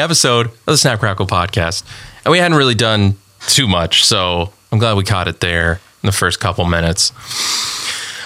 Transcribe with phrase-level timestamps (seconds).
[0.00, 1.82] episode of the Snap Crackle podcast.
[2.24, 3.16] And we hadn't really done
[3.48, 7.10] too much, so I'm glad we caught it there in the first couple minutes.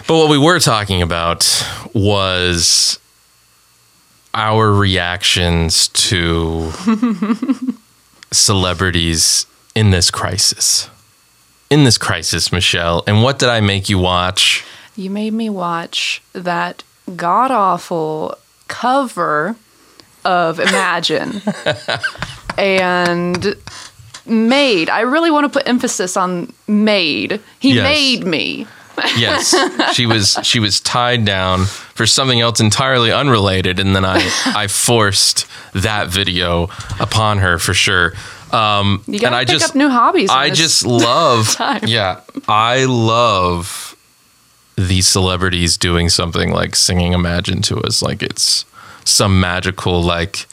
[0.06, 2.98] But what we were talking about was
[4.34, 6.70] our reactions to
[8.32, 10.90] celebrities in this crisis.
[11.70, 13.02] In this crisis, Michelle.
[13.06, 14.62] And what did I make you watch?
[14.94, 16.84] You made me watch that
[17.16, 18.36] god awful
[18.68, 19.56] cover
[20.24, 21.40] of Imagine
[22.58, 23.54] and
[24.26, 24.88] made.
[24.90, 27.40] I really want to put emphasis on made.
[27.58, 27.82] He Yes.
[27.84, 28.66] made me.
[29.16, 29.54] Yes,
[29.94, 34.66] she was she was tied down for something else entirely unrelated, and then I I
[34.66, 36.68] forced that video
[37.00, 38.12] upon her for sure.
[38.52, 40.28] Um, You gotta and I pick just up new hobbies.
[40.28, 41.80] I just love time.
[41.86, 43.96] yeah I love
[44.76, 48.66] these celebrities doing something like singing Imagine to us like it's
[49.04, 50.46] some magical like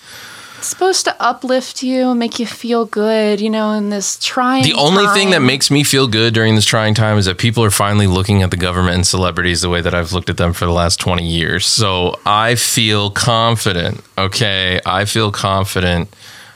[0.57, 4.63] It's supposed to uplift you, and make you feel good, you know, in this trying.
[4.63, 7.63] The only thing that makes me feel good during this trying time is that people
[7.63, 10.53] are finally looking at the government and celebrities the way that I've looked at them
[10.53, 11.65] for the last 20 years.
[11.65, 14.81] So I feel confident, okay?
[14.85, 16.13] I feel confident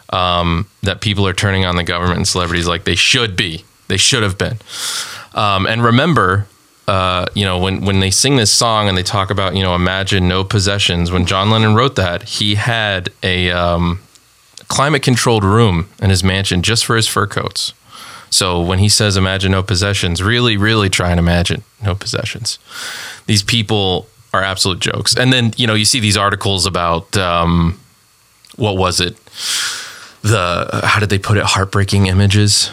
[0.10, 3.64] um, that people are turning on the government and celebrities like they should be.
[3.88, 4.58] They should have been.
[5.34, 6.48] Um, and remember,
[6.88, 9.74] uh, you know, when, when they sing this song and they talk about, you know,
[9.76, 14.02] imagine no possessions, when John Lennon wrote that, he had a um,
[14.68, 17.74] climate controlled room in his mansion just for his fur coats.
[18.30, 22.58] So when he says imagine no possessions, really, really try and imagine no possessions.
[23.28, 25.16] These people are absolute jokes.
[25.16, 27.80] And then, you know, you see these articles about um,
[28.56, 29.16] what was it?
[30.24, 31.44] The how did they put it?
[31.44, 32.72] Heartbreaking images.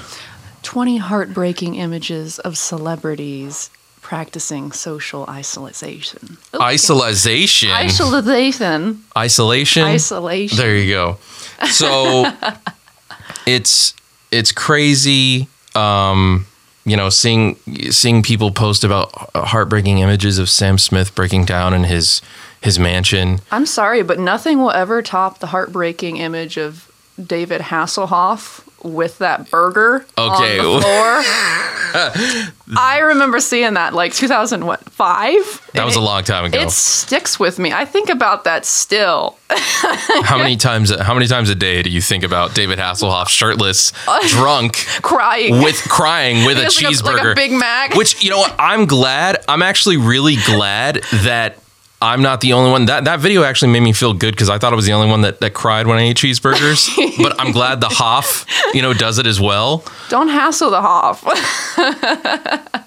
[0.63, 3.71] 20 heartbreaking images of celebrities
[4.11, 6.37] practicing social isolation.
[6.53, 7.71] Ooh, Isolation.
[7.71, 9.05] Isolation.
[9.17, 9.85] Isolation.
[9.85, 10.59] Isolation.
[10.59, 11.19] There you go.
[11.69, 12.29] So
[13.47, 13.95] it's
[14.33, 15.47] it's crazy.
[15.77, 16.45] Um,
[16.85, 17.55] you know, seeing
[17.93, 22.21] seeing people post about heartbreaking images of Sam Smith breaking down in his
[22.61, 23.39] his mansion.
[23.53, 26.91] I'm sorry, but nothing will ever top the heartbreaking image of
[27.25, 30.59] David Hasselhoff with that burger Okay.
[30.59, 31.23] on the floor.
[32.77, 35.71] I remember seeing that like 2005.
[35.75, 36.61] That was a long time ago.
[36.61, 37.73] It sticks with me.
[37.73, 39.37] I think about that still.
[39.51, 43.93] how many times how many times a day do you think about David Hasselhoff shirtless,
[44.29, 45.61] drunk, Crying.
[45.63, 47.95] with crying with a like a- cheeseburger, like a Big Mac.
[47.97, 48.55] Which you know what?
[48.59, 49.39] I'm glad.
[49.49, 51.57] I'm actually really glad that
[52.03, 52.87] I'm not the only one.
[52.87, 55.11] That that video actually made me feel good because I thought I was the only
[55.11, 56.89] one that, that cried when I ate cheeseburgers.
[57.23, 59.85] but I'm glad the Hoff, you know, does it as well.
[60.09, 61.23] Don't hassle the Hoff.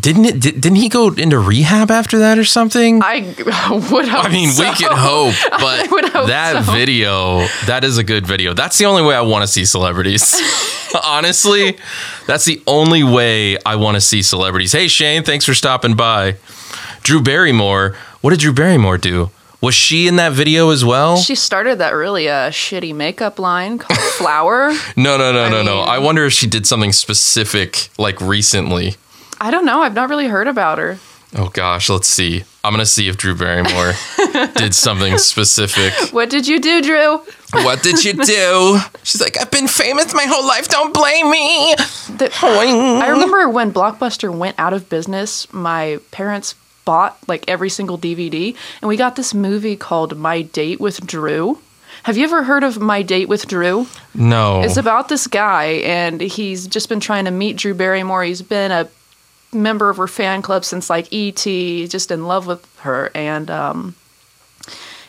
[0.00, 0.40] Didn't it?
[0.40, 3.02] Did, didn't he go into rehab after that or something?
[3.02, 3.20] I
[3.92, 4.62] would hope I mean, so.
[4.62, 6.72] we can hope, but hope that so.
[6.72, 8.54] video, that is a good video.
[8.54, 10.40] That's the only way I want to see celebrities.
[11.04, 11.76] Honestly,
[12.26, 14.70] that's the only way I want to see celebrities.
[14.70, 16.36] Hey, Shane, thanks for stopping by.
[17.02, 19.30] Drew Barrymore, what did Drew Barrymore do?
[19.60, 21.16] Was she in that video as well?
[21.16, 24.70] She started that really uh, shitty makeup line called Flower.
[24.96, 25.76] no, no, no, no, no.
[25.80, 28.94] mean- I wonder if she did something specific like recently.
[29.40, 29.82] I don't know.
[29.82, 30.98] I've not really heard about her.
[31.36, 32.44] Oh gosh, let's see.
[32.64, 33.92] I'm going to see if Drew Barrymore
[34.56, 35.92] did something specific.
[36.12, 37.18] What did you do, Drew?
[37.52, 38.78] What did you do?
[39.02, 40.68] She's like, I've been famous my whole life.
[40.68, 41.74] Don't blame me.
[42.16, 46.54] The- I remember when Blockbuster went out of business, my parents
[46.88, 51.58] bought like every single DVD, and we got this movie called My Date with Drew.
[52.04, 53.86] Have you ever heard of My Date with Drew?
[54.14, 54.62] No.
[54.62, 58.24] It's about this guy, and he's just been trying to meet Drew Barrymore.
[58.24, 58.88] He's been a
[59.52, 63.10] member of her fan club since like E.T., just in love with her.
[63.14, 63.94] And um,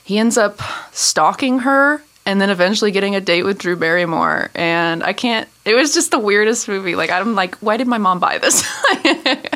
[0.03, 0.59] he ends up
[0.91, 4.51] stalking her and then eventually getting a date with Drew Barrymore.
[4.53, 6.95] And I can't, it was just the weirdest movie.
[6.95, 8.67] Like, I'm like, why did my mom buy this?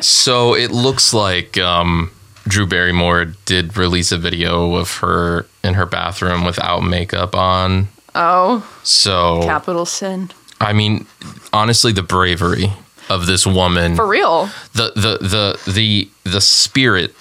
[0.00, 2.10] so it looks like um,
[2.46, 7.88] Drew Barrymore did release a video of her in her bathroom without makeup on.
[8.14, 10.30] oh, So capital sin.
[10.60, 11.06] I mean,
[11.52, 12.72] honestly, the bravery
[13.10, 14.48] of this woman, For real.
[14.74, 15.18] the the
[15.66, 17.14] the the the spirit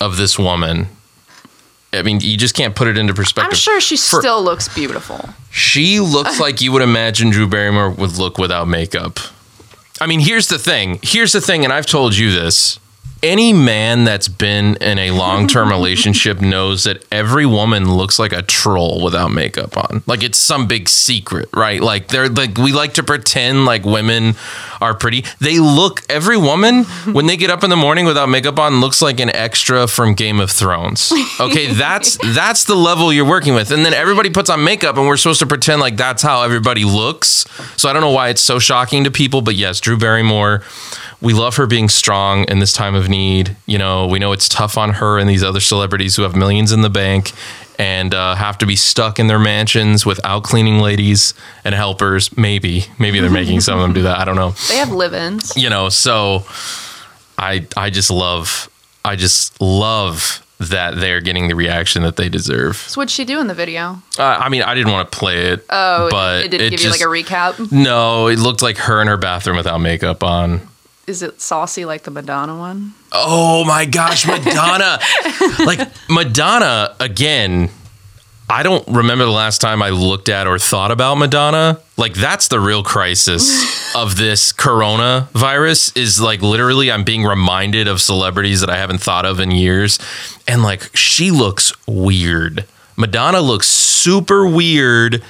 [0.00, 0.88] of this woman.
[1.92, 3.52] I mean, you just can't put it into perspective.
[3.52, 5.30] I'm sure she For- still looks beautiful.
[5.50, 9.18] She looks like you would imagine Drew Barrymore would look without makeup.
[10.00, 11.00] I mean, here's the thing.
[11.02, 12.78] Here's the thing, and I've told you this.
[13.22, 18.42] Any man that's been in a long-term relationship knows that every woman looks like a
[18.42, 20.02] troll without makeup on.
[20.06, 21.80] Like it's some big secret, right?
[21.80, 24.34] Like they're like we like to pretend like women
[24.80, 25.24] are pretty.
[25.40, 29.02] They look every woman when they get up in the morning without makeup on looks
[29.02, 31.12] like an extra from Game of Thrones.
[31.40, 33.70] Okay, that's that's the level you're working with.
[33.70, 36.84] And then everybody puts on makeup and we're supposed to pretend like that's how everybody
[36.84, 37.46] looks.
[37.76, 40.62] So I don't know why it's so shocking to people, but yes, Drew Barrymore
[41.20, 43.56] we love her being strong in this time of need.
[43.66, 46.72] You know, we know it's tough on her and these other celebrities who have millions
[46.72, 47.32] in the bank
[47.78, 51.34] and uh, have to be stuck in their mansions without cleaning ladies
[51.64, 52.36] and helpers.
[52.36, 54.18] Maybe, maybe they're making some of them do that.
[54.18, 54.50] I don't know.
[54.68, 55.56] They have live-ins.
[55.56, 56.44] You know, so
[57.36, 58.68] I I just love
[59.04, 62.76] I just love that they're getting the reaction that they deserve.
[62.76, 64.02] So what'd she do in the video?
[64.18, 65.64] Uh, I mean, I didn't want to play it.
[65.70, 67.70] Oh, but it didn't give just, you like a recap.
[67.70, 70.62] No, it looked like her in her bathroom without makeup on.
[71.08, 72.92] Is it saucy like the Madonna one?
[73.12, 74.98] Oh my gosh, Madonna.
[75.64, 77.70] like Madonna again.
[78.50, 81.80] I don't remember the last time I looked at or thought about Madonna.
[81.96, 88.02] Like that's the real crisis of this coronavirus is like literally I'm being reminded of
[88.02, 89.98] celebrities that I haven't thought of in years
[90.46, 92.66] and like she looks weird.
[92.96, 95.22] Madonna looks super weird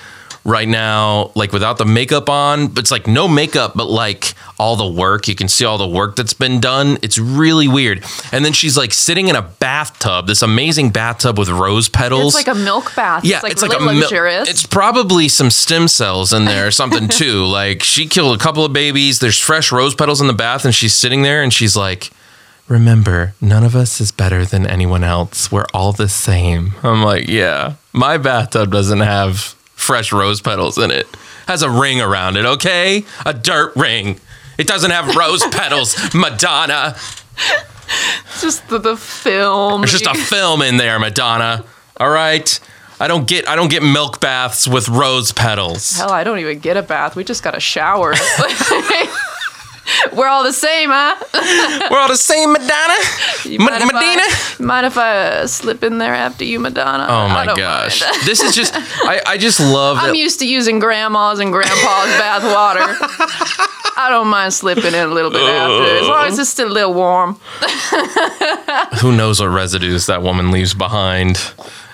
[0.44, 2.68] right now, like without the makeup on.
[2.68, 5.28] But it's like no makeup, but like all the work.
[5.28, 6.98] You can see all the work that's been done.
[7.02, 8.04] It's really weird.
[8.32, 12.34] And then she's like sitting in a bathtub, this amazing bathtub with rose petals.
[12.36, 13.24] It's like a milk bath.
[13.24, 14.48] yeah, it's like really mil- luxurious.
[14.48, 17.44] it's probably some stem cells in there or something too.
[17.44, 19.18] like she killed a couple of babies.
[19.20, 22.10] There's fresh rose petals in the bath, and she's sitting there and she's like,
[22.68, 25.50] Remember, none of us is better than anyone else.
[25.50, 26.74] We're all the same.
[26.82, 31.06] I'm like, yeah, my bathtub doesn't have fresh rose petals in it.
[31.46, 33.04] Has a ring around it, okay?
[33.24, 34.20] A dirt ring.
[34.58, 36.96] It doesn't have rose petals, Madonna.
[38.26, 39.80] It's just the, the film.
[39.80, 41.64] There's just a film in there, Madonna.
[41.98, 42.60] All right.
[43.00, 45.96] I don't get I don't get milk baths with rose petals.
[45.96, 47.14] Hell, I don't even get a bath.
[47.14, 48.12] We just got a shower.
[50.12, 51.16] We're all the same, huh?
[51.90, 52.94] We're all the same, Madonna.
[53.44, 57.06] You Ma- mind if I- mind if I uh, slip in there after you, Madonna?
[57.08, 58.00] Oh my gosh.
[58.24, 61.78] this is just I, I just love I'm that used to using grandma's and grandpa's
[62.18, 62.80] bath water.
[64.00, 66.72] I don't mind slipping in a little bit after, as long as it's still a
[66.72, 67.34] little warm.
[69.00, 71.36] who knows what residues that woman leaves behind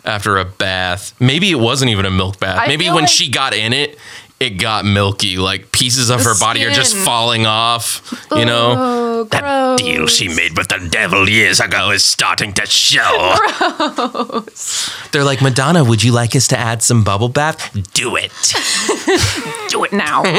[0.04, 1.14] after a bath.
[1.20, 2.58] Maybe it wasn't even a milk bath.
[2.60, 3.98] I Maybe when like- she got in it,
[4.40, 5.36] it got milky.
[5.38, 8.26] Like pieces of The her body are just falling off.
[8.30, 8.74] You oh, know?
[8.76, 13.36] Oh, That deal she made with the devil years ago is starting to show.
[13.58, 14.90] Gross.
[15.12, 17.72] They're like, Madonna, would you like us to add some bubble bath?
[17.92, 18.32] Do it.
[19.70, 20.22] Do it now.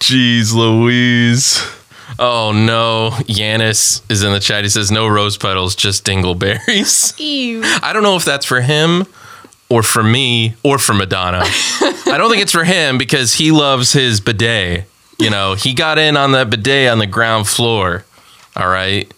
[0.00, 1.60] Jeez Louise.
[2.18, 3.10] Oh no.
[3.24, 4.64] Yanis is in the chat.
[4.64, 7.18] He says, no rose petals, just dingleberries.
[7.18, 7.62] Ew.
[7.82, 9.06] I don't know if that's for him
[9.74, 11.40] or for me or for Madonna.
[11.42, 14.84] I don't think it's for him because he loves his bidet.
[15.18, 18.04] You know, he got in on that bidet on the ground floor.
[18.54, 19.12] All right.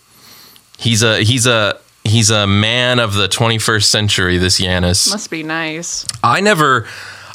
[0.79, 5.11] He's a he's a he's a man of the 21st century this Yanis.
[5.11, 6.07] Must be nice.
[6.25, 6.87] I never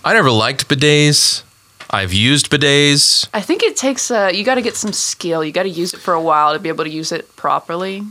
[0.03, 1.43] I never liked bidets.
[1.91, 3.29] I've used bidets.
[3.35, 5.43] I think it takes uh you got to get some skill.
[5.43, 8.01] You got to use it for a while to be able to use it properly.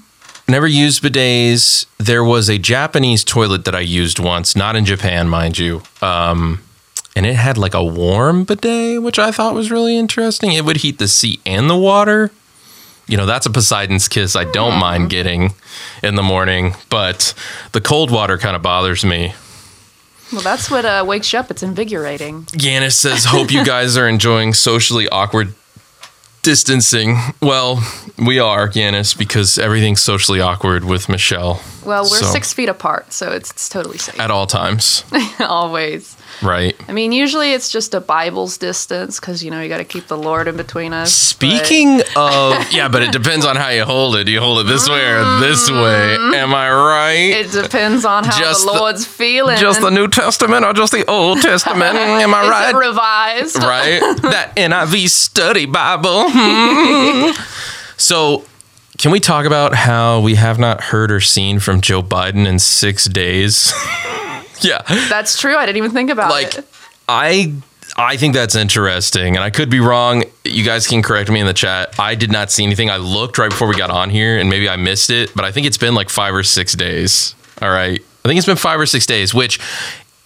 [0.51, 1.87] Never used bidets.
[1.99, 5.83] There was a Japanese toilet that I used once, not in Japan, mind you.
[6.03, 6.61] Um,
[7.15, 10.51] and it had like a warm bidet, which I thought was really interesting.
[10.51, 12.33] It would heat the seat and the water.
[13.07, 15.55] You know, that's a Poseidon's kiss I don't mind getting
[16.03, 17.33] in the morning, but
[17.71, 19.35] the cold water kind of bothers me.
[20.33, 21.53] Well, that's what uh, wakes you up.
[21.53, 22.43] It's invigorating.
[22.47, 25.55] Yanis says, Hope you guys are enjoying socially awkward
[26.43, 27.17] distancing.
[27.41, 27.83] Well,
[28.19, 33.13] we are, Yanis, because everything's socially awkward with Michelle Well, we're So- six feet apart,
[33.13, 34.19] so it's, it's totally safe.
[34.21, 35.05] at all times,
[35.41, 36.17] Always.
[36.43, 36.75] Right?
[36.89, 40.07] I mean, usually it's just a Bible's distance because, you know, you got to keep
[40.07, 41.09] the Lord in between us.
[41.33, 44.25] but- Speaking of, yeah, but it depends on how you hold it.
[44.25, 46.17] Do you hold it this way or this way?
[46.37, 47.45] Am I right?
[47.47, 49.57] It depends on how Just the the- Lord's feeling.
[49.59, 51.97] Just the New Testament or just the Old Testament?
[51.97, 52.75] Am I right?
[52.75, 53.57] revised?
[53.57, 54.01] right?
[54.23, 56.25] That NIV study Bible.
[56.29, 57.31] Hmm.
[57.97, 58.45] so,
[58.99, 62.59] can we talk about how we have not heard or seen from Joe Biden in
[62.59, 63.73] six days?
[64.65, 65.57] yeah, That's true.
[65.57, 66.33] I didn't even think about it.
[66.33, 66.67] like it.
[67.09, 67.53] I.
[67.97, 70.23] I think that's interesting, and I could be wrong.
[70.45, 71.99] You guys can correct me in the chat.
[71.99, 72.89] I did not see anything.
[72.89, 75.51] I looked right before we got on here, and maybe I missed it, but I
[75.51, 77.35] think it's been like five or six days.
[77.61, 79.59] All right, I think it's been five or six days, which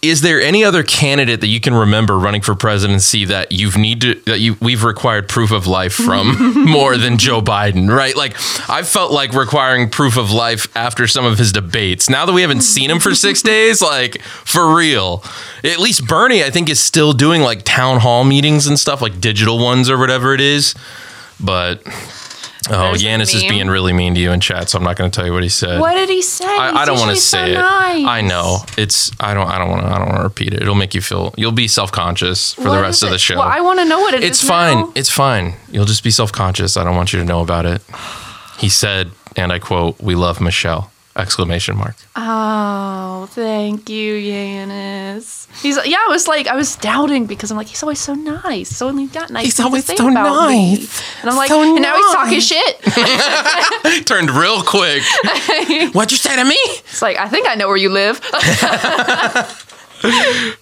[0.09, 4.01] is there any other candidate that you can remember running for presidency that you've need
[4.01, 8.15] to that you we've required proof of life from more than Joe Biden, right?
[8.15, 8.35] Like
[8.69, 12.09] I felt like requiring proof of life after some of his debates.
[12.09, 15.23] Now that we haven't seen him for 6 days, like for real.
[15.63, 19.19] At least Bernie I think is still doing like town hall meetings and stuff like
[19.19, 20.75] digital ones or whatever it is.
[21.39, 21.83] But
[22.69, 25.11] Oh, There's Yanis is being really mean to you in chat, so I'm not going
[25.11, 25.79] to tell you what he said.
[25.79, 26.45] What did he say?
[26.45, 27.55] I, I don't want to usually so say it.
[27.55, 28.05] nice.
[28.05, 29.11] I know it's.
[29.19, 29.47] I don't.
[29.47, 29.87] I don't want to.
[29.93, 30.61] I don't want to repeat it.
[30.61, 31.33] It'll make you feel.
[31.37, 33.35] You'll be self conscious for the rest of the show.
[33.35, 34.29] Well, I want to know what it is.
[34.31, 34.79] it's fine.
[34.79, 34.91] now.
[34.95, 35.53] It's fine.
[35.69, 36.75] You'll just be self conscious.
[36.77, 37.81] I don't want you to know about it.
[38.57, 41.95] He said, and I quote, "We love Michelle!" Exclamation mark.
[42.17, 45.47] Oh, thank you, Yanis.
[45.61, 45.97] He's yeah.
[46.05, 48.69] I was like, I was doubting because I'm like, he's always so nice.
[48.75, 49.45] So only got nice.
[49.45, 50.75] He's always so about me.
[50.75, 51.01] nice.
[51.21, 54.05] And I'm like, So and now he's talking shit.
[54.05, 55.03] Turned real quick.
[55.93, 56.57] What'd you say to me?
[56.59, 58.19] It's like I think I know where you live.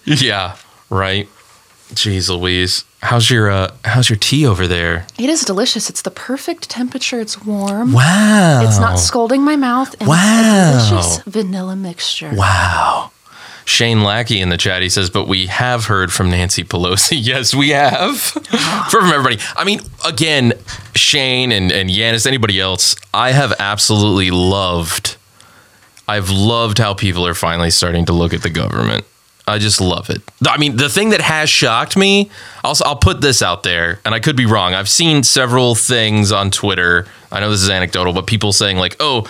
[0.04, 0.56] Yeah.
[0.88, 1.28] Right.
[1.92, 2.84] Jeez Louise.
[3.02, 5.06] How's your uh how's your tea over there?
[5.18, 5.90] it is delicious.
[5.90, 7.20] It's the perfect temperature.
[7.20, 7.92] It's warm.
[7.92, 8.62] Wow.
[8.66, 9.94] It's not scalding my mouth.
[10.00, 10.72] And Wow.
[10.74, 12.30] It's a delicious vanilla mixture.
[12.34, 13.10] Wow.
[13.66, 17.16] Shane Lackey in the chat, he says, but we have heard from Nancy Pelosi.
[17.20, 18.18] yes, we have.
[18.90, 19.38] from everybody.
[19.56, 20.52] I mean, again,
[20.94, 25.16] Shane and, and Yanis, anybody else, I have absolutely loved,
[26.06, 29.06] I've loved how people are finally starting to look at the government.
[29.46, 30.22] I just love it.
[30.48, 32.30] I mean, the thing that has shocked me,
[32.62, 34.72] I'll, I'll put this out there, and I could be wrong.
[34.72, 37.06] I've seen several things on Twitter.
[37.30, 39.26] I know this is anecdotal, but people saying, like, oh,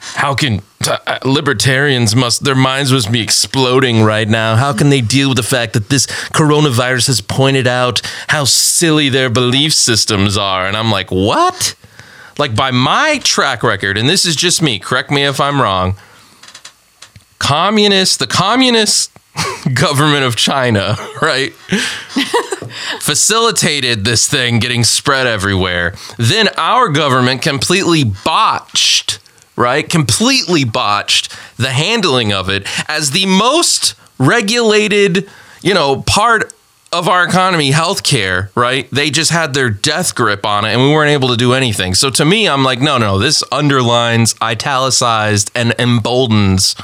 [0.00, 5.00] how can uh, libertarians must their minds must be exploding right now how can they
[5.00, 10.36] deal with the fact that this coronavirus has pointed out how silly their belief systems
[10.36, 11.74] are and i'm like what
[12.38, 15.96] like by my track record and this is just me correct me if i'm wrong
[17.44, 19.13] Communists, the communist
[19.74, 21.52] government of china right
[23.00, 25.94] facilitated this thing getting spread everywhere.
[26.18, 29.18] Then our government completely botched,
[29.56, 29.88] right?
[29.88, 35.28] Completely botched the handling of it as the most regulated,
[35.62, 36.52] you know, part
[36.92, 38.88] of our economy, healthcare, right?
[38.90, 41.94] They just had their death grip on it and we weren't able to do anything.
[41.94, 46.76] So to me, I'm like, no, no, this underlines, italicized, and emboldens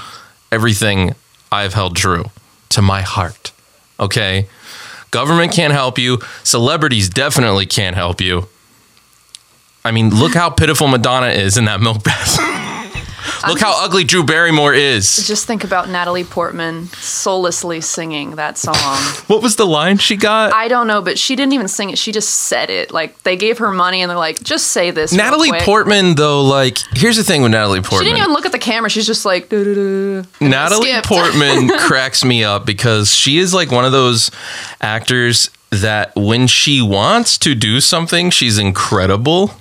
[0.50, 1.14] everything
[1.52, 2.30] I've held true
[2.70, 3.52] to my heart.
[3.98, 4.48] Okay?
[5.10, 6.18] Government can't help you.
[6.42, 8.48] Celebrities definitely can't help you.
[9.84, 12.38] I mean, look how pitiful Madonna is in that milk bath.
[13.46, 15.26] look how ugly Drew Barrymore is.
[15.26, 18.74] Just think about Natalie Portman soullessly singing that song.
[19.26, 20.52] What was the line she got?
[20.52, 21.98] I don't know, but she didn't even sing it.
[21.98, 22.90] She just said it.
[22.92, 25.12] Like they gave her money and they're like, just say this.
[25.12, 25.62] real Natalie quick.
[25.62, 27.90] Portman, though, like, here's the thing with Natalie Portman.
[27.90, 28.06] She Portman.
[28.14, 28.90] didn't even look at the camera.
[28.90, 30.92] She's just like, Natalie.
[31.04, 34.30] Portman cracks me up because she is like one of those
[34.80, 39.52] actors that when she wants to do something, she's incredible.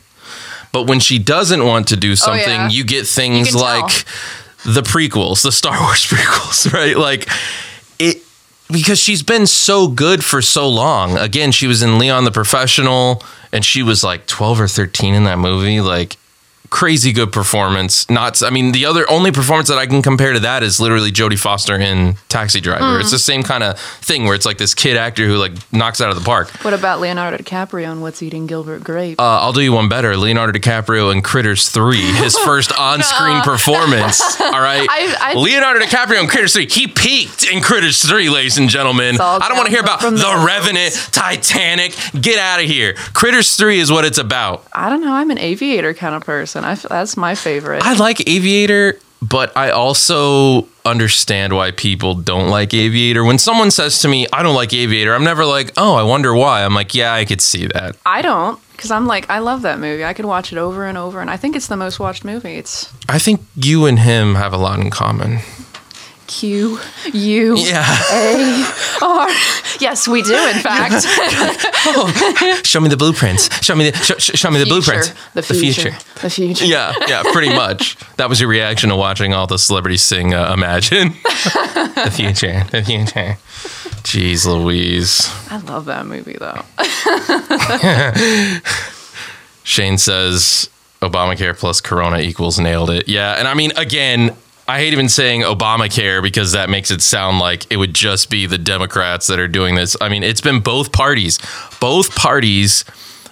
[0.71, 2.69] But when she doesn't want to do something, Oh, yeah.
[2.69, 4.05] you get things You like
[4.65, 6.95] the prequels, the Star Wars prequels, right?
[6.97, 7.27] Like
[7.97, 8.21] it
[8.71, 11.17] because she's been so good for so long.
[11.17, 15.23] Again, she was in Leon the Professional and she was like 12 or 13 in
[15.23, 15.81] that movie.
[15.81, 16.17] Like
[16.69, 18.09] crazy good performance.
[18.09, 21.11] Not I mean the other only performance that I can compare to that is literally
[21.11, 22.83] Jodie Foster in Taxi Driver.
[22.83, 23.01] Mm.
[23.01, 26.01] It's the same kind of thing where it's like this kid actor who like knocks
[26.01, 26.49] out of the park.
[26.63, 29.19] What about Leonardo DiCaprio and What's Eating Gilbert Grape?
[29.19, 30.15] Uh, I'll do you one better.
[30.17, 34.21] Leonardo DiCaprio in Critters 3, his first on-screen performance.
[34.39, 34.87] All right.
[34.89, 36.67] I- I- Leonardo DiCaprio in Critters 3.
[36.67, 39.19] He peaked in Critters 3, ladies and gentlemen.
[39.19, 41.95] I don't want to hear about The the Revenant, Titanic.
[42.19, 42.93] Get out of here.
[43.13, 44.65] Critters 3 is what it's about.
[44.73, 45.13] I don't know.
[45.13, 46.58] I'm an aviator kind of person.
[46.65, 47.83] I f- that's my favorite.
[47.83, 53.23] I like Aviator, but I also understand why people don't like Aviator.
[53.23, 56.33] When someone says to me, I don't like Aviator, I'm never like, oh, I wonder
[56.33, 56.63] why.
[56.63, 57.95] I'm like, yeah, I could see that.
[58.05, 60.05] I don't because I'm like I love that movie.
[60.05, 62.55] I could watch it over and over, and I think it's the most watched movie.
[62.55, 65.39] It's I think you and him have a lot in common.
[66.29, 66.79] Q
[67.11, 67.83] U Yeah.
[68.11, 68.71] A
[69.01, 69.27] R.
[69.79, 70.35] Yes, we do.
[70.35, 71.03] In fact,
[72.65, 73.49] show me the blueprints.
[73.65, 75.09] Show me the show, sh- show me the blueprints.
[75.09, 75.31] Future.
[75.33, 75.91] The future.
[76.21, 76.65] The future.
[76.65, 77.97] Yeah, yeah, pretty much.
[78.17, 82.83] That was your reaction to watching all the celebrities sing uh, "Imagine." the future, the
[82.83, 83.37] future.
[84.03, 85.27] Jeez, Louise.
[85.49, 86.61] I love that movie though.
[89.63, 90.69] Shane says
[91.01, 93.07] Obamacare plus Corona equals nailed it.
[93.07, 94.35] Yeah, and I mean, again,
[94.69, 98.45] I hate even saying Obamacare because that makes it sound like it would just be
[98.45, 99.97] the Democrats that are doing this.
[99.99, 101.39] I mean, it's been both parties.
[101.79, 102.85] Both parties,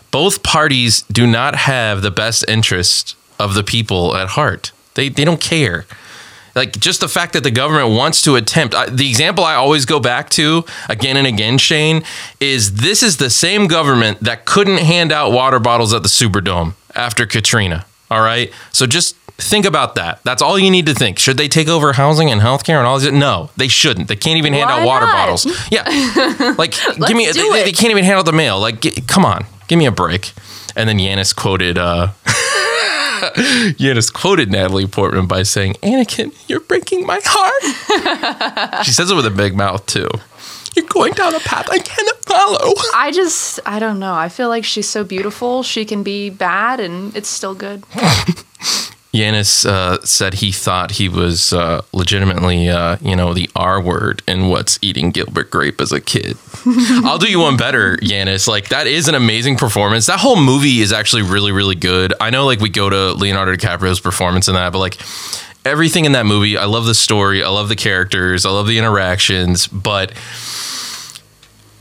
[0.10, 4.72] both parties do not have the best interest of the people at heart.
[4.96, 5.86] They they don't care.
[6.56, 8.74] Like just the fact that the government wants to attempt.
[8.74, 12.02] I, the example I always go back to again and again, Shane,
[12.40, 16.74] is this is the same government that couldn't hand out water bottles at the Superdome
[16.96, 17.86] after Katrina.
[18.10, 20.22] All right, so just think about that.
[20.24, 21.20] That's all you need to think.
[21.20, 23.12] Should they take over housing and healthcare and all this?
[23.12, 24.08] No, they shouldn't.
[24.08, 25.14] They can't even hand Why out water not?
[25.16, 25.46] bottles.
[25.72, 25.84] Yeah,
[26.58, 26.72] like
[27.08, 27.26] give me.
[27.32, 28.60] They, they can't even hand out the mail.
[28.60, 30.34] Like, g- come on, give me a break.
[30.76, 31.78] And then Yanis quoted.
[31.78, 32.10] uh
[33.80, 39.26] Yanis quoted Natalie Portman by saying, "Anakin, you're breaking my heart." she says it with
[39.26, 40.08] a big mouth too.
[40.76, 42.74] You're going down a path I cannot follow.
[42.94, 44.14] I just, I don't know.
[44.14, 45.64] I feel like she's so beautiful.
[45.64, 47.84] She can be bad and it's still good.
[49.18, 54.22] Yanis uh, said he thought he was uh, legitimately, uh, you know, the R word
[54.28, 56.38] in what's eating Gilbert Grape as a kid.
[57.04, 58.48] I'll do you one better, Yanis.
[58.48, 60.06] Like that is an amazing performance.
[60.06, 62.14] That whole movie is actually really, really good.
[62.20, 64.98] I know, like we go to Leonardo DiCaprio's performance in that, but like
[65.66, 68.78] everything in that movie, I love the story, I love the characters, I love the
[68.78, 70.14] interactions, but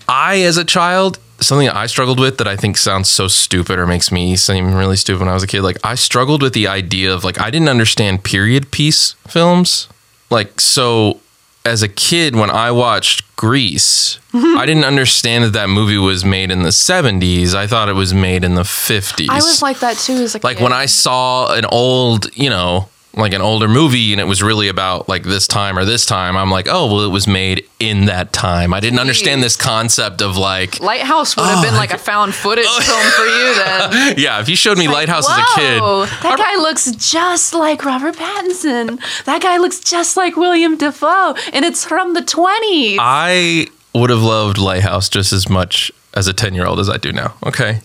[0.09, 3.87] I, as a child, something I struggled with that I think sounds so stupid or
[3.87, 5.63] makes me seem really stupid when I was a kid.
[5.63, 9.89] Like, I struggled with the idea of like, I didn't understand period piece films.
[10.31, 11.21] Like, so
[11.65, 16.51] as a kid, when I watched Grease, I didn't understand that that movie was made
[16.51, 17.55] in the 70s.
[17.55, 19.29] I thought it was made in the 50s.
[19.29, 20.63] I was like that too as a like kid.
[20.63, 24.69] when I saw an old, you know, like an older movie and it was really
[24.69, 28.07] about like this time or this time, I'm like, oh, well, it was made in
[28.07, 28.75] that time.
[28.75, 32.35] I didn't understand this concept of like, Lighthouse would have been oh, like a found
[32.35, 34.15] footage film for you then.
[34.19, 35.81] yeah, if you showed me Lighthouse as a kid,
[36.23, 39.01] that guy looks just like Robert Pattinson.
[39.25, 42.97] That guy looks just like William Dafoe, and it's from the 20s.
[43.01, 46.99] I would have loved Lighthouse just as much as a 10 year old as I
[46.99, 47.35] do now.
[47.45, 47.81] Okay.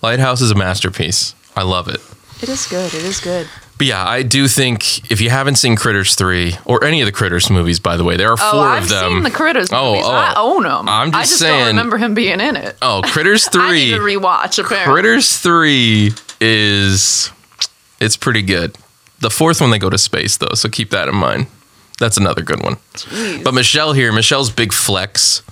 [0.00, 1.34] Lighthouse is a masterpiece.
[1.54, 2.00] I love it.
[2.42, 2.92] it is good.
[2.94, 3.46] It is good.
[3.82, 7.10] But yeah, I do think if you haven't seen Critters 3 or any of the
[7.10, 9.12] Critters movies, by the way, there are Oh, four I've of them.
[9.14, 10.04] seen the Critters Oh, movies.
[10.06, 10.12] oh.
[10.12, 10.88] I own them.
[10.88, 12.76] I'm just, I just saying- don't remember him being in it.
[12.80, 13.60] oh, Critters 3.
[13.60, 14.14] I need 3.
[14.14, 14.64] to rewatch.
[14.64, 17.30] Apparently, Critters 3 is
[17.98, 18.76] it's pretty good.
[19.18, 21.48] The fourth one they go to space though, so keep that in mind.
[21.98, 22.76] That's another good one.
[22.94, 23.42] Jeez.
[23.42, 25.42] But Michelle here, Michelle's big flex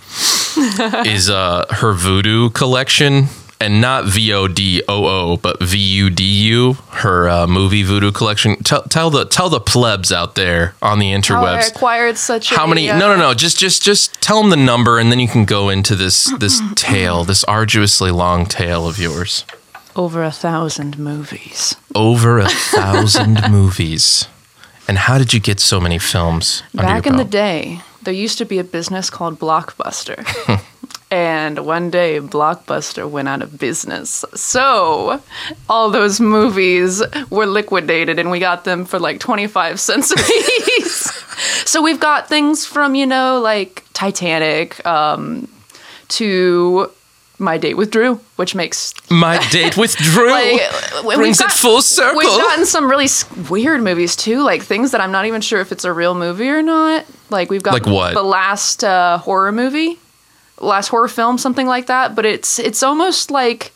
[1.04, 3.26] is uh her Vudu collection
[3.60, 7.84] and not V O D O O, but V U D U, her uh, movie
[7.84, 8.56] Vudu collection.
[8.62, 12.50] Tell, tell the tell the plebs out there on the How I interwebs acquired such.
[12.50, 15.12] how a, many uh, no no no just just just tell them the number and
[15.12, 19.44] then you can go into this this tale this arduously long tale of yours
[19.94, 21.74] Over a thousand movies.
[21.94, 24.26] over a thousand movies
[24.88, 28.14] and how did you get so many films under Back your in the day, there
[28.14, 30.24] used to be a business called Blockbuster.
[31.10, 34.24] and one day, Blockbuster went out of business.
[34.34, 35.20] So
[35.68, 41.12] all those movies were liquidated and we got them for like 25 cents a piece.
[41.68, 45.48] so we've got things from, you know, like Titanic um,
[46.10, 46.90] to
[47.38, 50.60] My Date with Drew, which makes my date with drew like
[51.16, 53.08] brings we've it full circle We've gotten some really
[53.48, 56.48] weird movies too, like things that I'm not even sure if it's a real movie
[56.48, 57.04] or not.
[57.30, 58.14] Like we've got Like what?
[58.14, 59.98] the last uh, horror movie,
[60.60, 62.14] last horror film, something like that.
[62.14, 63.72] But it's it's almost like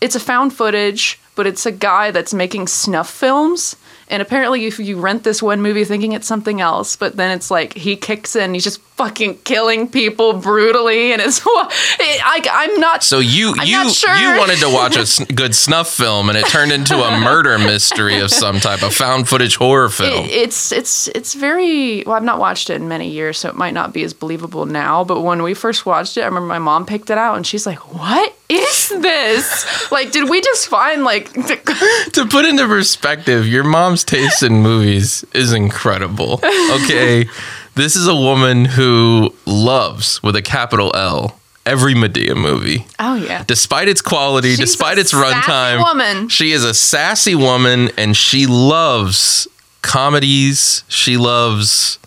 [0.00, 3.76] it's a found footage, but it's a guy that's making snuff films.
[4.10, 7.50] And apparently, if you rent this one movie thinking it's something else, but then it's
[7.50, 13.02] like he kicks in, he's just fucking killing people brutally, and it's I, I'm not.
[13.04, 14.14] so you I'm you sure.
[14.16, 18.18] you wanted to watch a good snuff film and it turned into a murder mystery
[18.20, 22.16] of some type a found footage horror film It, it's it's it's very well.
[22.16, 25.04] I've not watched it in many years, so it might not be as believable now.
[25.04, 27.66] But when we first watched it, I remember my mom picked it out, and she's
[27.66, 29.90] like, "What is this?
[29.92, 31.32] like, did we just find like?"
[32.12, 36.40] to put into perspective, your mom's taste in movies is incredible.
[36.82, 37.28] Okay.
[37.74, 42.86] this is a woman who loves, with a capital L, every Madea movie.
[42.98, 46.28] oh yeah, Despite its quality, She's despite its runtime, woman.
[46.28, 49.46] she is a sassy woman and she loves
[49.82, 50.84] comedies.
[50.88, 51.98] She loves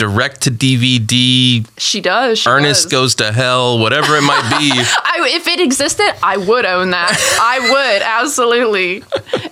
[0.00, 2.38] direct to DVD, she does.
[2.38, 2.90] She Ernest does.
[2.92, 4.70] Goes to Hell, whatever it might be.
[4.72, 7.12] I, if it existed, I would own that.
[7.38, 9.04] I would absolutely,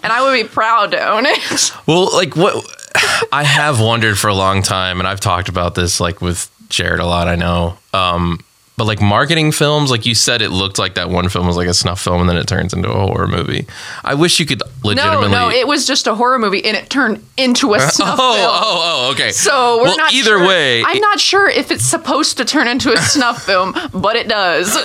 [0.03, 1.39] and I would be proud to own it.
[1.87, 2.65] Well, like what
[3.33, 7.01] I have wondered for a long time, and I've talked about this like with Jared
[7.01, 7.29] a lot.
[7.29, 8.45] I know, um,
[8.79, 11.67] but like marketing films, like you said, it looked like that one film was like
[11.67, 13.67] a snuff film, and then it turns into a horror movie.
[14.05, 15.31] I wish you could legitimately.
[15.31, 18.17] no, no, it was just a horror movie, and it turned into a oh, snuff
[18.17, 18.21] film.
[18.21, 19.33] oh, oh, okay.
[19.33, 20.85] So we're well, not either sure- way.
[20.85, 24.77] I'm not sure if it's supposed to turn into a snuff film, but it does.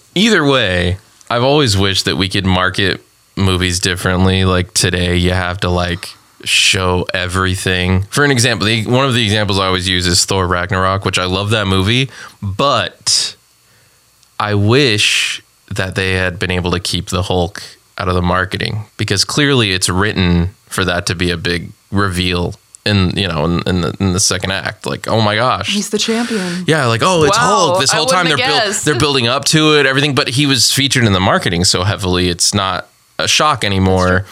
[0.14, 0.96] either way,
[1.28, 3.02] I've always wished that we could market
[3.36, 4.46] movies differently.
[4.46, 6.08] Like today, you have to like
[6.46, 8.02] show everything.
[8.04, 11.18] For an example, the, one of the examples I always use is Thor Ragnarok, which
[11.18, 12.10] I love that movie,
[12.42, 13.36] but
[14.38, 17.62] I wish that they had been able to keep the Hulk
[17.98, 22.54] out of the marketing because clearly it's written for that to be a big reveal
[22.84, 24.86] in you know in, in the in the second act.
[24.86, 26.64] Like, oh my gosh, He's the champion.
[26.66, 27.80] yeah, like oh, it's Wow, Hulk.
[27.80, 30.14] This whole time they're wouldn't build, they're building up to it, everything.
[30.14, 34.24] But he was featured in the marketing so heavily, it's not a shock anymore.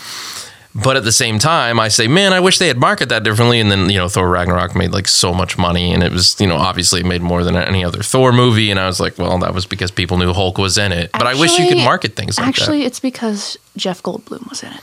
[0.75, 3.61] But at the same time, I say, man, I wish they had marketed that differently.
[3.61, 6.49] And then you know, Thor Ragnarok made like so much money, and it was you
[6.49, 8.73] know obviously made more than any other Thor movie.
[8.73, 11.13] And I was like, well, that was because people knew Hulk was in it.
[11.13, 12.87] But I wish you could market things like Actually, that.
[12.87, 14.81] it's because Jeff Goldblum was in it.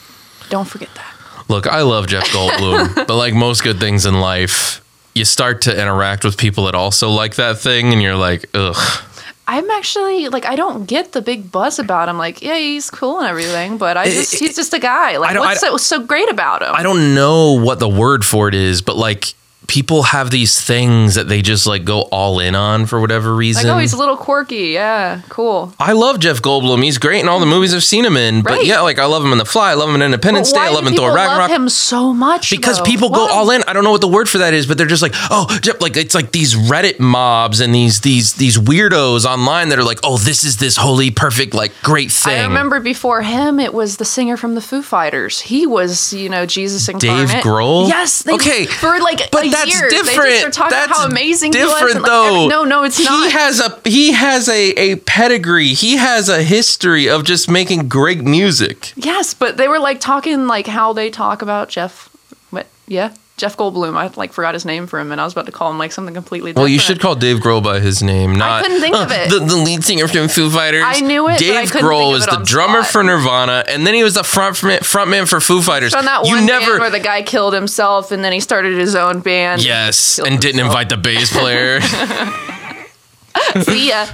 [0.50, 1.14] Don't forget that.
[1.50, 4.82] Look, I love Jeff Goldblum, but like most good things in life,
[5.14, 9.04] you start to interact with people that also like that thing, and you're like, ugh.
[9.48, 12.18] I'm actually like I don't get the big buzz about him.
[12.18, 15.18] Like, yeah, he's cool and everything, but I just he's just a guy.
[15.18, 16.74] Like, what's so, so great about him?
[16.74, 19.34] I don't know what the word for it is, but like
[19.72, 23.66] people have these things that they just like go all in on for whatever reason.
[23.66, 24.72] like, oh, he's a little quirky.
[24.74, 25.74] Yeah, cool.
[25.80, 26.84] I love Jeff Goldblum.
[26.84, 27.56] He's great in all the mm-hmm.
[27.56, 28.42] movies I've seen him in.
[28.42, 28.66] But Right.
[28.66, 29.72] yeah, like I love him in The Fly.
[29.72, 30.60] I love him in Independence Day.
[30.60, 31.50] I love him in Thor Ragnarok.
[31.50, 32.84] Love him so much because though?
[32.84, 33.32] people go Why?
[33.32, 33.64] all in.
[33.66, 35.80] I don't know what the word for that is, but they're just like, oh, Jeff,
[35.80, 40.00] like it's like these Reddit mobs and these these these weirdos online that are like,
[40.04, 42.40] oh, this is this holy, perfect, like great thing.
[42.40, 45.40] I remember before him, it was the singer from the Foo Fighters.
[45.40, 47.30] He was, you know, Jesus incarnate.
[47.30, 47.88] Dave Grohl?
[47.88, 48.24] Yes.
[48.24, 50.30] They, Okay, For like but a that's year, different.
[50.30, 51.70] They just are talking that's about how amazing he was.
[51.72, 52.36] different and, like, though.
[52.36, 53.26] every- no, no, it's not.
[53.26, 55.70] He has a he has a a pedigree.
[55.70, 58.94] He has a history of just making great music.
[58.96, 62.10] yes, but they were like talking like how they talk about Jeff.
[62.50, 62.68] What?
[62.88, 63.14] Yeah.
[63.42, 63.98] Jeff Goldblum.
[63.98, 65.92] I like forgot his name for him, and I was about to call him like
[65.92, 66.64] something completely different.
[66.66, 69.30] Well, you should call Dave Grohl by his name, not couldn't think of uh, it.
[69.32, 70.84] The, the lead singer from Foo Fighters.
[70.86, 72.92] I knew it, Dave I Grohl of was the drummer spot.
[72.92, 75.96] for Nirvana, and then he was the front frontman for Foo Fighters.
[75.96, 78.94] on that you one never, where the guy killed himself, and then he started his
[78.94, 79.66] own band.
[79.66, 81.82] yes, Killed and didn't invite the bass player.
[83.64, 84.06] See ya.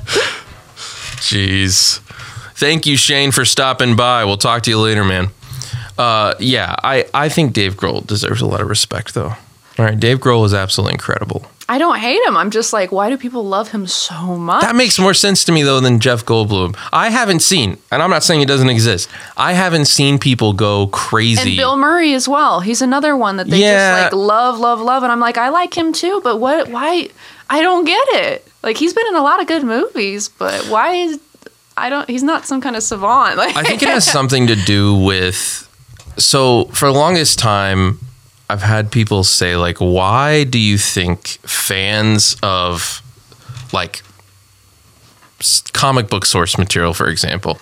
[1.19, 1.99] Jeez.
[2.55, 4.23] Thank you, Shane, for stopping by.
[4.23, 5.31] We'll talk to you later, man.
[5.97, 9.33] Uh, yeah, I, I think Dave Grohl deserves a lot of respect, though.
[9.79, 11.45] All right, Dave Grohl is absolutely incredible.
[11.69, 12.37] I don't hate him.
[12.37, 14.61] I'm just like, why do people love him so much?
[14.61, 16.75] That makes more sense to me, though, than Jeff Goldblum.
[16.93, 20.87] I haven't seen, and I'm not saying it doesn't exist, I haven't seen people go
[20.87, 21.41] crazy.
[21.49, 22.61] And Bill Murray as well.
[22.61, 24.01] He's another one that they Yeah.
[24.03, 25.03] just like love, love, love.
[25.03, 26.69] And I'm like, I like him too, but what?
[26.69, 27.09] Why?
[27.49, 28.47] I don't get it.
[28.63, 31.19] Like he's been in a lot of good movies, but why is
[31.75, 32.09] I don't?
[32.09, 33.37] He's not some kind of savant.
[33.37, 35.66] Like I think it has something to do with.
[36.17, 37.99] So for the longest time,
[38.49, 43.01] I've had people say like, "Why do you think fans of
[43.73, 44.01] like
[45.73, 47.59] comic book source material, for example,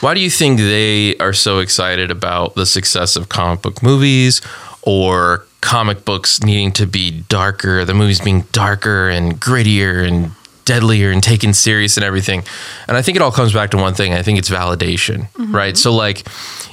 [0.00, 4.40] why do you think they are so excited about the success of comic book movies
[4.82, 10.32] or comic books needing to be darker, the movies being darker and grittier and
[10.64, 12.42] deadlier and taken serious and everything.
[12.86, 14.12] And I think it all comes back to one thing.
[14.12, 15.76] I think it's validation, right?
[15.76, 16.26] So like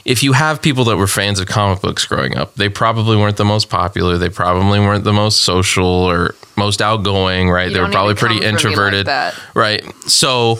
[0.05, 3.37] if you have people that were fans of comic books growing up, they probably weren't
[3.37, 7.69] the most popular, they probably weren't the most social or most outgoing, right?
[7.69, 9.07] You they were probably pretty me like introverted.
[9.53, 9.83] Right.
[10.03, 10.59] So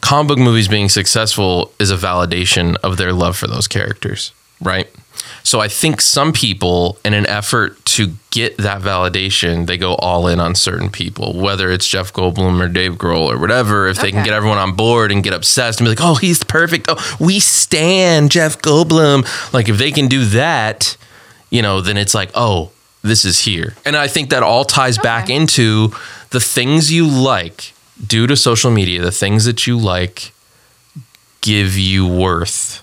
[0.00, 4.88] comic book movies being successful is a validation of their love for those characters, right?
[5.42, 10.26] So I think some people, in an effort to get that validation, they go all
[10.26, 13.86] in on certain people, whether it's Jeff Goldblum or Dave Grohl or whatever.
[13.86, 16.42] If they can get everyone on board and get obsessed and be like, "Oh, he's
[16.42, 16.86] perfect.
[16.88, 20.96] Oh, we stand Jeff Goldblum." Like if they can do that,
[21.50, 22.70] you know, then it's like, "Oh,
[23.02, 25.92] this is here." And I think that all ties back into
[26.30, 27.72] the things you like
[28.04, 30.32] due to social media, the things that you like
[31.40, 32.82] give you worth,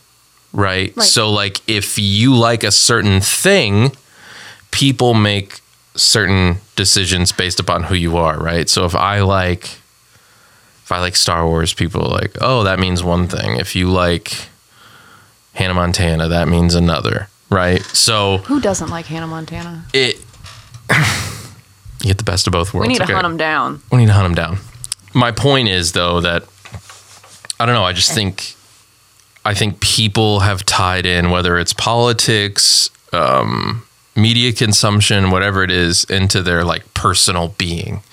[0.53, 0.95] right?
[0.95, 1.05] Right.
[1.05, 3.91] So, like, if you like a certain thing,
[4.71, 5.59] people make
[5.95, 8.69] certain decisions based upon who you are, right?
[8.69, 9.63] So, if I like,
[10.83, 13.57] if I like Star Wars, people are like, oh, that means one thing.
[13.57, 14.47] If you like
[15.53, 17.81] Hannah Montana, that means another, right?
[17.81, 19.85] So, Who doesn't like Hannah Montana?
[19.93, 20.17] it.
[22.01, 22.87] you get the best of both worlds.
[22.87, 23.13] We need to okay?
[23.13, 23.81] hunt him down.
[23.91, 24.57] We need to hunt him down.
[25.13, 26.43] My point is though that
[27.59, 27.83] I don't know.
[27.83, 28.55] I just think
[29.43, 33.83] I think people have tied in whether it's politics, um,
[34.15, 38.03] media consumption, whatever it is, into their like personal being,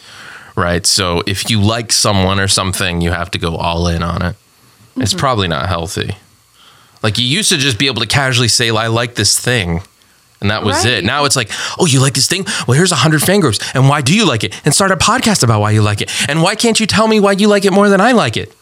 [0.57, 0.87] right?
[0.87, 4.37] So if you like someone or something, you have to go all in on it.
[4.97, 6.17] It's probably not healthy.
[7.03, 9.83] Like you used to just be able to casually say, "I like this thing."
[10.41, 11.05] And that was it.
[11.05, 12.45] Now it's like, oh, you like this thing?
[12.67, 13.59] Well, here's a hundred fan groups.
[13.75, 14.55] And why do you like it?
[14.65, 16.11] And start a podcast about why you like it.
[16.29, 18.55] And why can't you tell me why you like it more than I like it?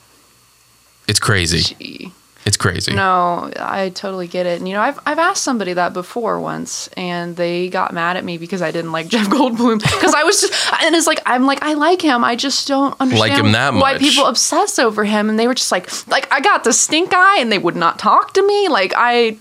[1.06, 1.74] It's crazy.
[1.74, 2.12] Gee.
[2.46, 2.94] It's crazy.
[2.94, 4.60] No, I totally get it.
[4.60, 8.24] And you know, I've I've asked somebody that before once, and they got mad at
[8.24, 11.44] me because I didn't like Jeff Goldblum because I was just and it's like I'm
[11.44, 14.00] like I like him, I just don't understand him that why much.
[14.00, 17.38] people obsess over him, and they were just like like I got the stink eye,
[17.40, 18.68] and they would not talk to me.
[18.68, 19.36] Like I,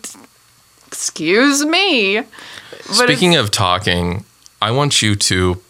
[0.88, 2.22] excuse me.
[2.22, 4.26] But Speaking of talking,
[4.64, 5.62] I want you to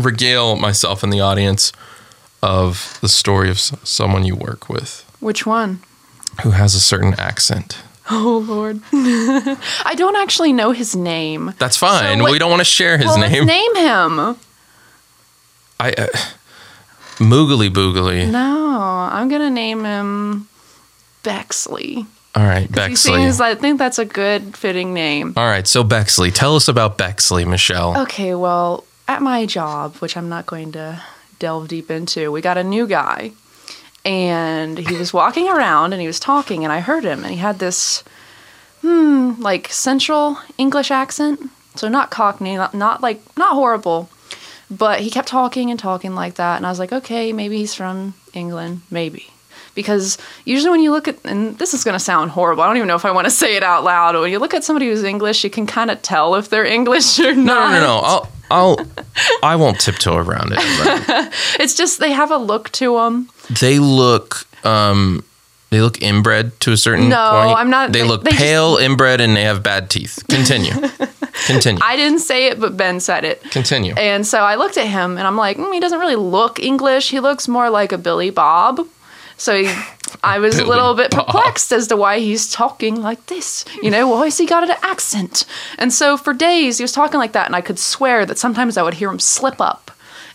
[0.00, 1.72] regale myself and the audience
[2.40, 5.80] of the story of someone you work with which one?
[6.42, 7.78] Who has a certain accent.
[8.10, 11.54] Oh Lord, I don't actually know his name.
[11.58, 12.18] That's fine.
[12.18, 13.46] So we don't want to share his well, name.
[13.46, 14.36] name him.
[15.80, 16.06] I uh,
[17.18, 18.30] Moogly Boogly.
[18.30, 20.48] No, I'm gonna name him
[21.24, 22.06] Bexley.
[22.36, 23.14] All right, Bexley.
[23.14, 25.32] seems, I think that's a good fitting name.
[25.38, 27.98] All right, so Bexley, tell us about Bexley, Michelle.
[28.02, 31.02] Okay, well, at my job, which I'm not going to
[31.38, 33.32] delve deep into, we got a new guy.
[34.06, 37.38] And he was walking around and he was talking, and I heard him, and he
[37.38, 38.04] had this,
[38.80, 41.50] hmm, like central English accent.
[41.74, 44.08] So not Cockney, not, not like, not horrible.
[44.70, 46.56] But he kept talking and talking like that.
[46.56, 48.82] And I was like, okay, maybe he's from England.
[48.90, 49.30] Maybe.
[49.76, 52.76] Because usually when you look at, and this is going to sound horrible, I don't
[52.78, 54.12] even know if I want to say it out loud.
[54.14, 56.64] But when you look at somebody who's English, you can kind of tell if they're
[56.66, 57.70] English or no, not.
[57.72, 58.00] no, no, no.
[58.02, 58.86] I'll, I'll,
[59.42, 60.58] I won't tiptoe around it.
[61.60, 63.28] It's just they have a look to them.
[63.60, 65.24] They look, um,
[65.70, 67.58] they look inbred to a certain No, point.
[67.58, 70.22] I'm not- They, they- look they just- pale, inbred, and they have bad teeth.
[70.28, 70.72] Continue.
[71.46, 71.80] Continue.
[71.84, 73.42] I didn't say it, but Ben said it.
[73.50, 73.92] Continue.
[73.94, 77.10] And so I looked at him and I'm like, mm, he doesn't really look English.
[77.10, 78.80] He looks more like a Billy Bob.
[79.38, 79.64] So
[80.22, 83.64] I was a little bit perplexed as to why he's talking like this.
[83.82, 85.44] You know, why has he got an accent?
[85.78, 88.76] And so for days he was talking like that, and I could swear that sometimes
[88.76, 89.90] I would hear him slip up,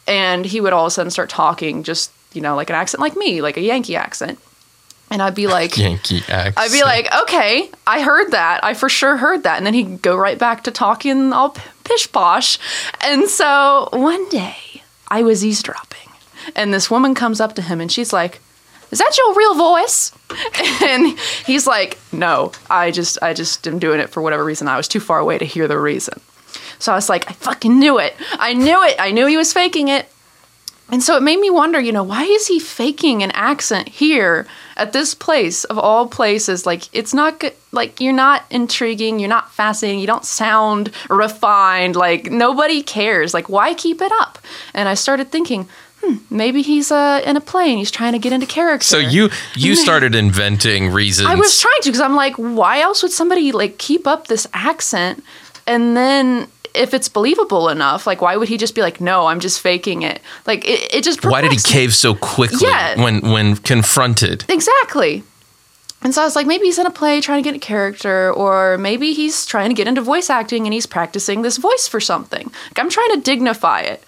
[0.07, 3.01] and he would all of a sudden start talking just you know like an accent
[3.01, 4.37] like me, like a Yankee accent,
[5.09, 6.57] and I'd be like, Yankee accent.
[6.57, 8.63] I'd be like, okay, I heard that.
[8.63, 9.57] I for sure heard that.
[9.57, 12.59] And then he'd go right back to talking all pish posh.
[13.01, 16.09] And so one day I was eavesdropping,
[16.55, 18.39] and this woman comes up to him and she's like,
[18.91, 20.11] is that your real voice?
[20.83, 24.67] And he's like, no, I just, I just am doing it for whatever reason.
[24.67, 26.19] I was too far away to hear the reason.
[26.79, 28.15] So I was like, I fucking knew it.
[28.33, 28.95] I knew it.
[28.99, 30.11] I knew he was faking it.
[30.91, 34.45] And so it made me wonder, you know, why is he faking an accent here
[34.75, 36.65] at this place of all places?
[36.65, 37.53] Like, it's not good.
[37.71, 39.17] Like, you're not intriguing.
[39.17, 40.01] You're not fascinating.
[40.01, 41.95] You don't sound refined.
[41.95, 43.33] Like, nobody cares.
[43.33, 44.37] Like, why keep it up?
[44.73, 45.69] And I started thinking,
[46.01, 48.83] hmm, maybe he's uh, in a play and he's trying to get into character.
[48.85, 51.27] so you you started inventing reasons.
[51.29, 54.47] I was trying to because I'm like, why else would somebody like keep up this
[54.53, 55.23] accent?
[55.67, 59.39] And then if it's believable enough, like why would he just be like, no, I'm
[59.39, 60.21] just faking it?
[60.47, 63.01] Like it, it just Why did he cave so quickly Yeah.
[63.01, 64.45] when when confronted?
[64.49, 65.23] Exactly.
[66.03, 68.33] And so I was like, maybe he's in a play trying to get a character,
[68.33, 71.99] or maybe he's trying to get into voice acting and he's practicing this voice for
[71.99, 72.45] something.
[72.47, 74.03] Like I'm trying to dignify it.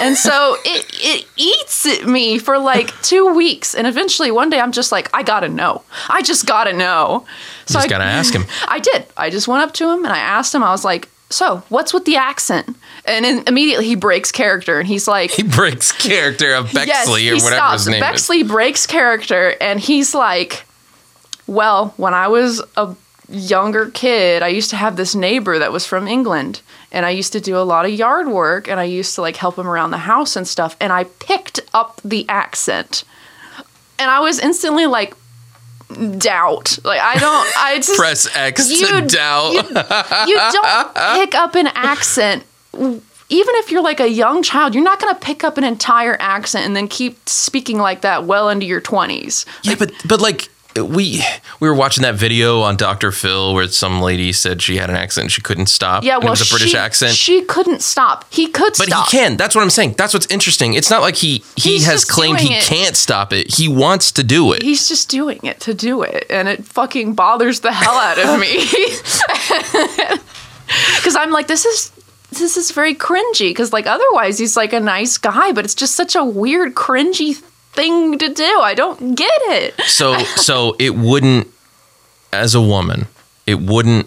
[0.00, 3.74] And so it it eats at me for like two weeks.
[3.74, 5.82] And eventually one day I'm just like, I gotta know.
[6.08, 7.26] I just gotta know.
[7.66, 8.44] So Just I gotta ask him.
[8.68, 9.06] I did.
[9.16, 11.92] I just went up to him and I asked him, I was like, so what's
[11.92, 12.76] with the accent?
[13.04, 17.54] And immediately he breaks character and he's like, He breaks character of Bexley or whatever
[17.56, 17.84] stops.
[17.84, 18.00] his name is.
[18.00, 20.64] Bexley breaks character, and he's like,
[21.46, 22.94] "Well, when I was a
[23.28, 26.60] younger kid, I used to have this neighbor that was from England,
[26.92, 29.36] and I used to do a lot of yard work, and I used to like
[29.36, 33.04] help him around the house and stuff, and I picked up the accent,
[33.98, 35.14] and I was instantly like."
[36.18, 39.52] doubt like i don't i just Press X you, to doubt.
[39.52, 39.60] You,
[40.26, 42.42] you don't pick up an accent.
[42.72, 46.16] Even if you're like a young child, you're not going to pick up an entire
[46.18, 49.46] accent and then keep speaking like that well into your 20s.
[49.62, 51.22] yeah, but but like we
[51.60, 53.12] we were watching that video on Dr.
[53.12, 56.04] Phil where some lady said she had an accent and she couldn't stop.
[56.04, 57.14] Yeah, and well, it was a British she, accent.
[57.14, 58.24] She couldn't stop.
[58.30, 58.86] He could stop.
[58.86, 59.10] but stop.
[59.10, 59.36] he can.
[59.36, 59.94] That's what I'm saying.
[59.96, 60.74] That's what's interesting.
[60.74, 62.62] It's not like he he He's has claimed he it.
[62.62, 63.54] can't stop it.
[63.54, 64.62] He wants to do it.
[64.62, 68.40] He's just doing it to do it, and it fucking bothers the hell out of
[68.40, 68.66] me.
[70.96, 71.92] Because I'm like, this is
[72.30, 73.50] this is very cringy.
[73.50, 77.40] Because like otherwise he's like a nice guy, but it's just such a weird cringy
[77.76, 78.60] thing to do.
[78.60, 79.80] I don't get it.
[79.82, 81.48] So so it wouldn't
[82.32, 83.06] as a woman,
[83.46, 84.06] it wouldn't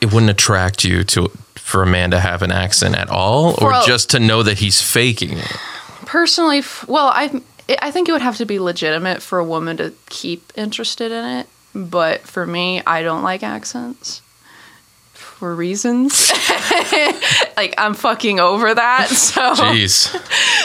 [0.00, 3.72] it wouldn't attract you to for a man to have an accent at all or
[3.72, 5.52] a- just to know that he's faking it.
[6.06, 7.42] personally well i
[7.82, 11.22] i think it would have to be legitimate for a woman to keep interested in
[11.26, 14.22] it but for me i don't like accents
[15.38, 16.32] for reasons
[17.56, 20.08] like i'm fucking over that so Jeez.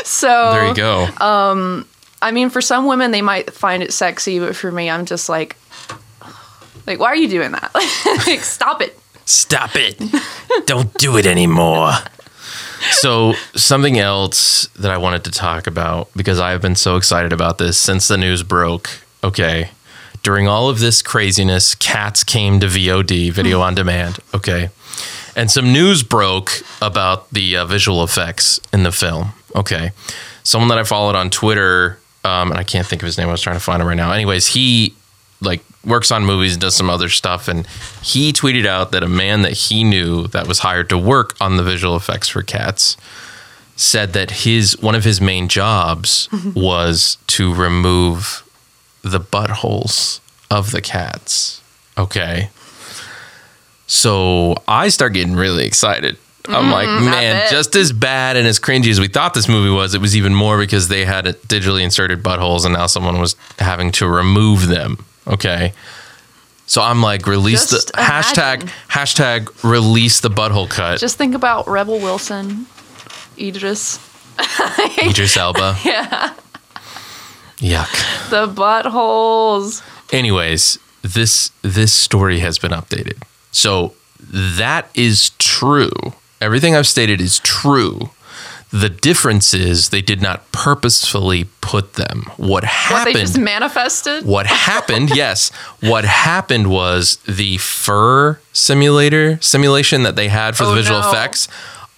[0.05, 1.07] so There you go.
[1.25, 1.86] Um
[2.23, 5.27] I mean, for some women, they might find it sexy, but for me, I'm just
[5.27, 5.57] like,
[6.88, 7.71] like, why are you doing that?
[8.25, 8.97] like, stop it.
[9.25, 10.01] Stop it.
[10.65, 11.91] Don't do it anymore.
[12.91, 17.33] So, something else that I wanted to talk about because I have been so excited
[17.33, 18.89] about this since the news broke.
[19.21, 19.69] Okay.
[20.23, 24.19] During all of this craziness, Cats came to VOD, video on demand.
[24.33, 24.69] Okay.
[25.36, 29.33] And some news broke about the uh, visual effects in the film.
[29.55, 29.91] Okay.
[30.43, 33.27] Someone that I followed on Twitter, um, and I can't think of his name.
[33.27, 34.12] I was trying to find him right now.
[34.13, 34.95] Anyways, he
[35.41, 37.67] like works on movies and does some other stuff and
[38.01, 41.57] he tweeted out that a man that he knew that was hired to work on
[41.57, 42.95] the visual effects for cats
[43.75, 48.47] said that his one of his main jobs was to remove
[49.03, 51.61] the buttholes of the cats
[51.97, 52.49] okay?
[53.87, 56.17] So i start getting really excited.
[56.45, 59.69] I'm like mm-hmm, man just as bad and as cringy as we thought this movie
[59.69, 63.17] was it was even more because they had it digitally inserted buttholes and now someone
[63.19, 65.73] was having to remove them okay?
[66.65, 70.99] So i'm like release Just the hashtag hashtag release the butthole cut.
[70.99, 72.65] Just think about Rebel Wilson,
[73.37, 73.99] Idris,
[75.01, 75.77] Idris Elba.
[75.85, 76.33] yeah.
[77.63, 78.30] Yuck.
[78.30, 79.82] the buttholes.
[80.13, 83.23] Anyways, this this story has been updated.
[83.52, 83.93] So
[84.30, 85.91] that is true.
[86.41, 88.10] Everything I've stated is true.
[88.71, 92.23] The difference is they did not purposefully put them.
[92.38, 94.26] What What happened they just manifested.
[94.26, 100.71] what happened yes what happened was the fur simulator simulation that they had for the
[100.71, 101.10] Oh, visual no.
[101.10, 101.47] effects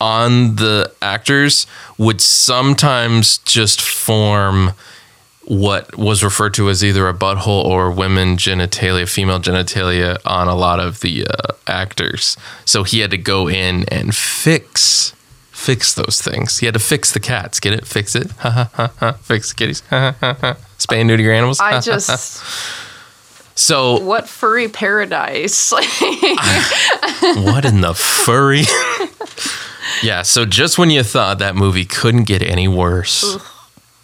[0.02, 1.66] on the actors
[1.98, 4.74] would sometimes just form
[5.48, 10.56] what was referred to as either a butthole or women genitalia female genitalia on a
[10.56, 12.36] lot of the uh, actors.
[12.66, 15.14] So he had to go in and fix
[15.52, 16.60] fix those things.
[16.60, 17.60] He had to fix the cats.
[17.60, 17.88] Get it?
[17.88, 18.30] Fix it?
[18.32, 19.82] Ha ha ha ha fix the kitties?
[19.92, 21.60] Spay and neuter your animals?
[21.60, 22.44] I just
[23.56, 25.72] so what furry paradise.
[25.72, 28.64] what in the furry?
[30.04, 33.38] yeah, so just when you thought that movie couldn't get any worse,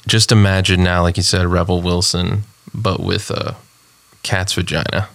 [0.08, 3.56] just imagine now, like you said, Rebel Wilson, but with a
[4.24, 5.10] cat's vagina.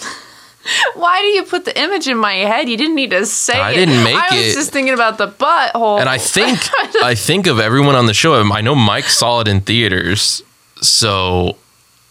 [0.94, 2.68] Why do you put the image in my head?
[2.68, 3.74] You didn't need to say I it.
[3.74, 4.32] didn't make it.
[4.32, 4.54] I was it.
[4.54, 6.00] just thinking about the butthole.
[6.00, 6.58] And I think
[7.02, 8.34] I think of everyone on the show.
[8.34, 10.42] I know Mike saw it in theaters,
[10.80, 11.56] so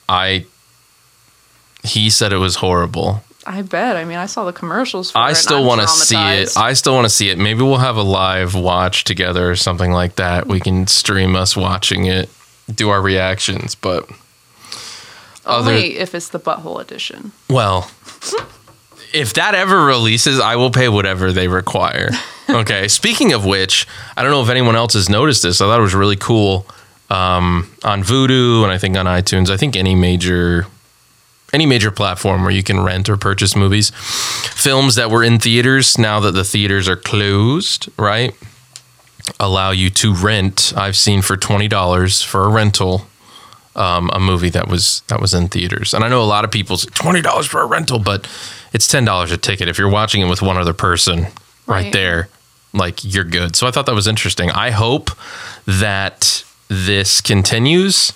[0.07, 0.45] I
[1.83, 3.23] he said it was horrible.
[3.45, 3.95] I bet.
[3.95, 5.21] I mean, I saw the commercials for it.
[5.21, 6.57] I still want to see it.
[6.57, 7.37] I still want to see it.
[7.37, 10.47] Maybe we'll have a live watch together or something like that.
[10.47, 12.29] We can stream us watching it,
[12.73, 13.75] do our reactions.
[13.75, 14.09] But
[15.45, 17.33] other, Only if it's the butthole edition.
[17.49, 17.91] well,
[19.13, 22.09] if that ever releases, I will pay whatever they require.
[22.47, 22.87] Okay.
[22.87, 25.61] Speaking of which, I don't know if anyone else has noticed this.
[25.61, 26.67] I thought it was really cool
[27.09, 29.49] um, on Vudu and I think on iTunes.
[29.49, 30.67] I think any major
[31.55, 33.91] any major platform where you can rent or purchase movies,
[34.53, 38.33] films that were in theaters now that the theaters are closed, right?
[39.39, 40.73] Allow you to rent.
[40.77, 43.07] I've seen for twenty dollars for a rental
[43.75, 45.93] um, a movie that was that was in theaters.
[45.93, 48.27] And I know a lot of people say twenty dollars for a rental, but
[48.73, 51.31] it's ten dollars a ticket if you're watching it with one other person right,
[51.85, 51.93] Right.
[51.93, 52.29] there.
[52.73, 53.55] Like you're good.
[53.55, 54.51] So I thought that was interesting.
[54.51, 55.09] I hope
[55.65, 58.11] that this continues.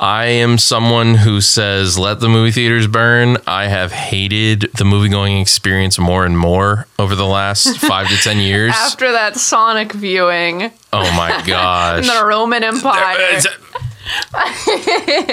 [0.00, 3.36] I am someone who says let the movie theaters burn.
[3.46, 8.16] I have hated the movie going experience more and more over the last five to
[8.16, 8.72] ten years.
[8.74, 12.00] After that Sonic viewing oh my gosh.
[12.00, 13.40] in the Roman Empire.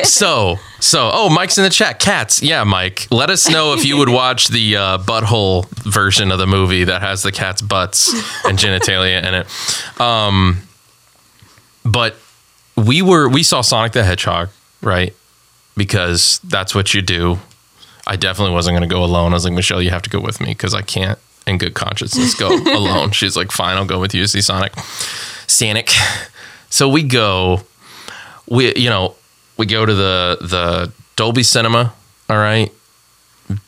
[0.04, 3.98] so so oh mike's in the chat cats yeah mike let us know if you
[3.98, 8.14] would watch the uh, butthole version of the movie that has the cat's butts
[8.46, 10.62] and genitalia in it um
[11.84, 12.18] but
[12.78, 14.50] we were we saw sonic the hedgehog
[14.82, 15.14] right
[15.76, 17.38] because that's what you do
[18.06, 20.20] i definitely wasn't going to go alone i was like michelle you have to go
[20.20, 24.00] with me because i can't in good conscience, go alone she's like fine i'll go
[24.00, 24.74] with you see sonic
[25.48, 25.90] sonic
[26.70, 27.62] so we go
[28.50, 29.16] we you know
[29.58, 31.94] we go to the the Dolby Cinema.
[32.30, 32.72] All right,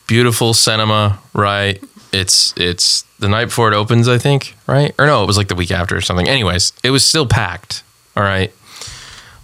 [0.06, 1.18] beautiful cinema.
[1.34, 4.08] Right, it's it's the night before it opens.
[4.08, 6.28] I think right or no, it was like the week after or something.
[6.28, 7.82] Anyways, it was still packed.
[8.16, 8.52] All right,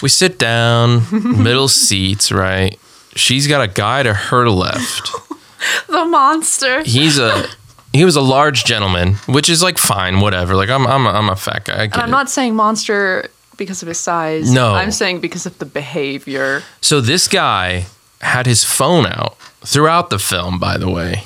[0.03, 1.03] we sit down,
[1.43, 2.31] middle seats.
[2.33, 2.79] Right,
[3.15, 5.11] she's got a guy to her left.
[5.89, 6.83] the monster.
[6.85, 7.47] He's a
[7.93, 10.55] he was a large gentleman, which is like fine, whatever.
[10.55, 11.83] Like I'm I'm a, I'm a fat guy.
[11.83, 12.13] I get And I'm it.
[12.13, 14.53] not saying monster because of his size.
[14.53, 14.75] No.
[14.75, 16.63] I'm saying because of the behavior.
[16.83, 17.87] So this guy
[18.21, 21.25] had his phone out throughout the film, by the way,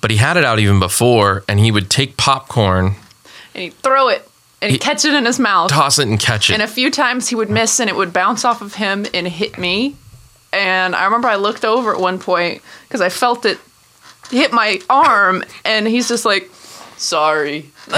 [0.00, 2.96] but he had it out even before, and he would take popcorn
[3.54, 4.28] And he'd throw it.
[4.62, 5.70] And he'd catch it in his mouth.
[5.70, 6.54] toss it and catch it.
[6.54, 9.26] And a few times he would miss and it would bounce off of him and
[9.28, 9.96] hit me.
[10.52, 13.58] And I remember I looked over at one point because I felt it
[14.30, 16.50] hit my arm and he's just like,
[16.96, 17.70] sorry.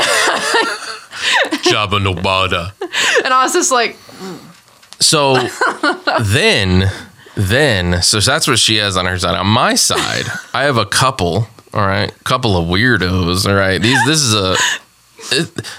[1.65, 2.73] Jabba Nobada.
[3.25, 3.97] And I was just like,
[5.01, 5.37] So
[6.23, 6.91] then,
[7.37, 9.37] then, so that's what she has on her side.
[9.37, 11.49] On my side, I have a couple.
[11.75, 13.49] All right, couple of weirdos.
[13.49, 13.99] All right, these.
[14.07, 14.55] This is a.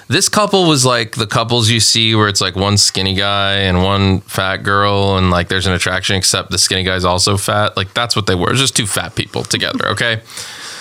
[0.08, 3.84] This couple was like the couples you see where it's like one skinny guy and
[3.84, 7.78] one fat girl, and like there's an attraction, except the skinny guy's also fat.
[7.78, 8.52] Like that's what they were.
[8.52, 9.88] It's just two fat people together.
[9.89, 10.22] Okay.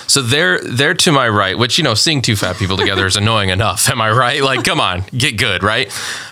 [0.07, 3.17] So they're they're to my right, which you know, seeing two fat people together is
[3.17, 3.89] annoying enough.
[3.89, 4.43] Am I right?
[4.43, 5.91] Like, come on, get good, right?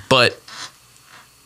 [0.09, 0.39] But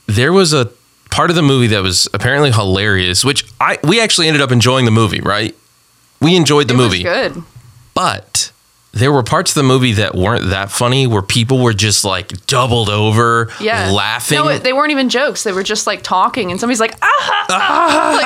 [0.06, 0.70] there was a
[1.10, 4.84] part of the movie that was apparently hilarious, which I we actually ended up enjoying
[4.86, 5.54] the movie, right?
[6.20, 7.42] We enjoyed the it movie, was good.
[7.94, 8.50] but
[8.96, 12.46] there were parts of the movie that weren't that funny where people were just like
[12.46, 13.90] doubled over, Yeah.
[13.90, 14.38] laughing.
[14.38, 15.42] No, they weren't even jokes.
[15.42, 18.24] They were just like talking and somebody's like, ah, ah, d-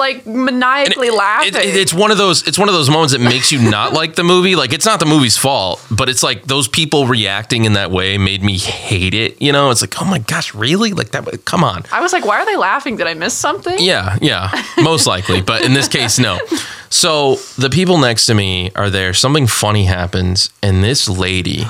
[0.00, 1.54] like maniacally laughing.
[1.54, 2.42] It- it- it's one of those.
[2.48, 4.56] It's one of those moments that makes you not like the movie.
[4.56, 8.18] Like it's not the movie's fault, but it's like those people reacting in that way
[8.18, 9.40] made me hate it.
[9.40, 10.92] You know, it's like, oh my gosh, really?
[10.92, 11.44] Like that?
[11.44, 11.84] Come on.
[11.92, 12.96] I was like, why are they laughing?
[12.96, 13.76] Did I miss something?
[13.78, 14.50] Yeah, yeah,
[14.82, 15.40] most likely.
[15.42, 16.40] But in this case, no.
[16.88, 19.14] So the people next to me are there.
[19.14, 21.64] Something funny happens, and this lady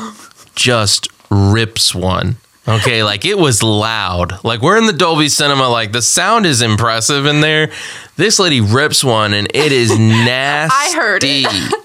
[0.55, 2.37] just rips one.
[2.71, 4.45] Okay, like it was loud.
[4.45, 5.69] Like we're in the Dolby Cinema.
[5.69, 7.71] Like the sound is impressive in there.
[8.17, 10.75] This lady rips one, and it is nasty.
[10.97, 11.75] I heard it.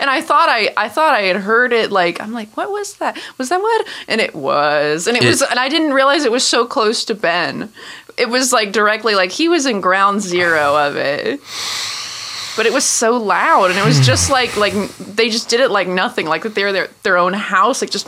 [0.00, 1.90] And I thought I, I thought I had heard it.
[1.90, 3.18] Like I'm like, what was that?
[3.38, 3.86] Was that what?
[4.06, 7.04] And it was, and it, It- was, and I didn't realize it was so close
[7.06, 7.72] to Ben.
[8.16, 11.40] It was like directly, like he was in ground zero of it.
[12.56, 15.72] But it was so loud, and it was just like, like they just did it
[15.72, 18.06] like nothing, like that they were their their own house, like just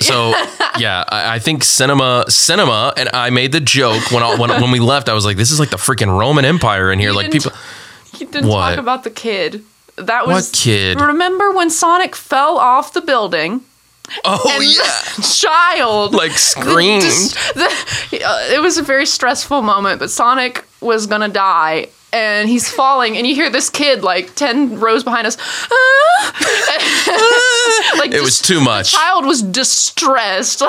[0.00, 0.30] So
[0.78, 4.70] yeah, I, I think cinema, cinema, and I made the joke when I, when when
[4.70, 5.08] we left.
[5.08, 7.52] I was like, "This is like the freaking Roman Empire in here." You like people.
[8.14, 8.70] He didn't What?
[8.70, 9.64] talk about the kid.
[9.96, 11.00] That was What kid?
[11.00, 13.62] Remember when Sonic fell off the building?
[14.24, 17.02] Oh yeah, the child like screamed.
[17.02, 21.88] Just- the- uh, it was a very stressful moment, but Sonic was gonna die.
[22.10, 25.36] And he's falling, and you hear this kid like ten rows behind us.
[25.70, 26.32] "Ah!"
[27.98, 28.92] like It was too much.
[28.92, 30.62] The child was distressed.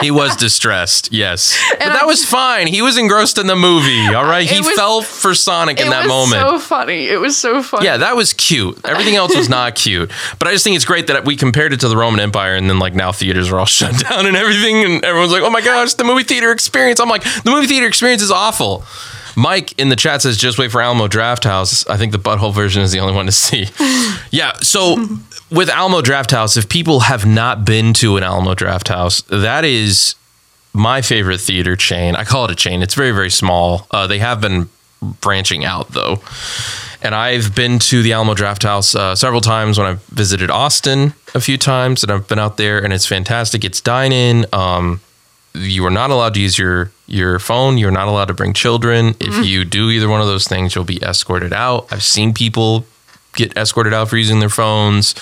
[0.00, 1.56] He was distressed, yes.
[1.70, 2.66] But that I- was fine.
[2.66, 4.48] He was engrossed in the movie, all right?
[4.48, 6.42] He was- fell for Sonic in it that was moment.
[6.48, 7.06] so funny.
[7.06, 7.84] It was so funny.
[7.86, 8.78] yeah, that was cute.
[8.84, 10.10] Everything else was not cute.
[10.40, 12.68] But I just think it's great that we compared it to the Roman Empire and
[12.68, 15.60] then like now theaters are all shut down and everything and everyone's like, "Oh my
[15.60, 18.84] gosh, the movie theater experience." I'm like, "The movie theater experience is awful."
[19.36, 22.82] Mike in the chat says, "Just wait for Alamo Drafthouse." I think the butthole version
[22.82, 23.68] is the only one to see.
[24.30, 24.96] yeah, so
[25.50, 30.14] with Alamo Drafthouse, if people have not been to an Alamo Drafthouse, that is
[30.72, 32.16] my favorite theater chain.
[32.16, 32.82] I call it a chain.
[32.82, 33.86] It's very very small.
[33.90, 34.68] Uh, they have been
[35.20, 36.20] branching out though,
[37.02, 41.40] and I've been to the Alamo Drafthouse uh, several times when I've visited Austin a
[41.40, 43.64] few times, and I've been out there, and it's fantastic.
[43.64, 44.46] It's dine in.
[44.52, 45.00] Um,
[45.54, 47.76] you are not allowed to use your your phone.
[47.78, 49.14] You're not allowed to bring children.
[49.20, 51.92] If you do either one of those things, you'll be escorted out.
[51.92, 52.86] I've seen people
[53.34, 55.14] get escorted out for using their phones.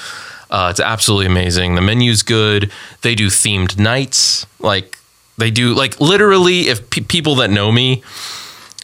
[0.51, 1.75] Uh, it's absolutely amazing.
[1.77, 2.71] The menu's good.
[3.03, 4.47] They do themed nights.
[4.59, 4.99] Like
[5.39, 8.03] they do, like literally, if pe- people that know me,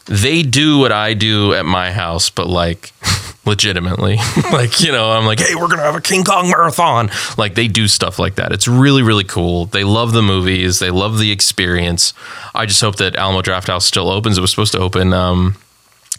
[0.06, 2.92] they do what I do at my house, but like
[3.46, 4.16] legitimately.
[4.52, 7.10] like, you know, I'm like, hey, we're going to have a King Kong marathon.
[7.38, 8.52] Like, they do stuff like that.
[8.52, 9.66] It's really, really cool.
[9.66, 12.12] They love the movies, they love the experience.
[12.54, 14.36] I just hope that Alamo Drafthouse still opens.
[14.38, 15.56] It was supposed to open, um,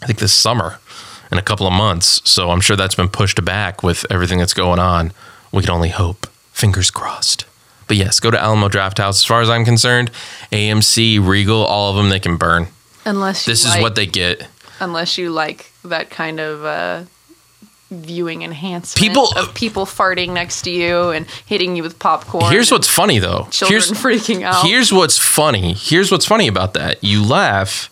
[0.02, 0.78] I think, this summer
[1.30, 2.22] in a couple of months.
[2.28, 5.12] So I'm sure that's been pushed back with everything that's going on.
[5.52, 6.26] We can only hope.
[6.52, 7.44] Fingers crossed.
[7.86, 9.10] But yes, go to Alamo Drafthouse.
[9.10, 10.10] As far as I'm concerned,
[10.52, 12.68] AMC, Regal, all of them, they can burn.
[13.04, 14.46] unless you This is what they get.
[14.80, 17.04] unless you like that kind of uh,
[17.90, 22.52] viewing enhancement People- of people farting next to you and hitting you with popcorn.
[22.52, 23.48] Here's what's funny though.
[23.50, 24.66] children Here's freaking out.
[24.66, 25.72] here's what's funny.
[25.72, 27.02] Here's what's funny about that.
[27.02, 27.90] You laugh.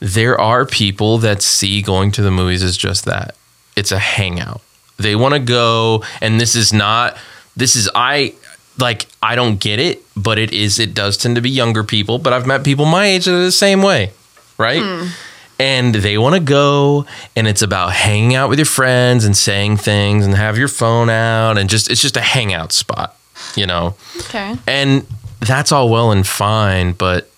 [0.00, 3.34] There are people that see going to the movies as just that.
[3.74, 4.60] It's a hangout.
[4.96, 7.16] They want to go, and this is not.
[7.56, 8.34] This is I
[8.78, 9.06] like.
[9.22, 10.78] I don't get it, but it is.
[10.78, 12.18] It does tend to be younger people.
[12.18, 14.12] But I've met people my age that are the same way,
[14.56, 14.82] right?
[14.82, 15.08] Hmm.
[15.60, 17.04] And they want to go
[17.34, 21.10] and it's about hanging out with your friends and saying things and have your phone
[21.10, 23.16] out and just it's just a hangout spot
[23.56, 24.54] you know okay.
[24.68, 25.04] and
[25.40, 27.28] that's all well and fine but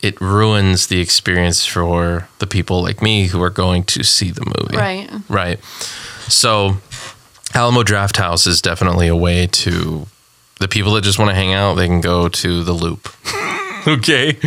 [0.00, 4.44] it ruins the experience for the people like me who are going to see the
[4.46, 5.10] movie Right.
[5.28, 5.62] right
[6.28, 6.78] so
[7.54, 10.06] alamo drafthouse is definitely a way to
[10.58, 13.08] the people that just want to hang out, they can go to the loop.
[13.86, 14.38] okay.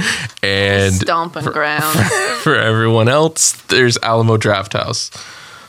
[0.44, 1.98] And Stomping ground.
[2.42, 5.12] for everyone else, there's Alamo Drafthouse.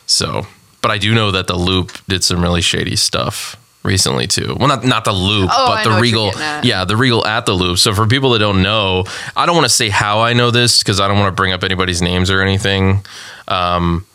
[0.06, 0.46] So,
[0.82, 4.56] but I do know that the Loop did some really shady stuff recently too.
[4.58, 6.32] Well, not not the Loop, Oh, but the know what you're Regal.
[6.62, 7.78] Yeah, the Regal at the Loop.
[7.78, 9.04] So for people that don't know,
[9.36, 11.52] I don't want to say how I know this because I don't want to bring
[11.52, 13.04] up anybody's names or anything.
[13.48, 14.06] Um,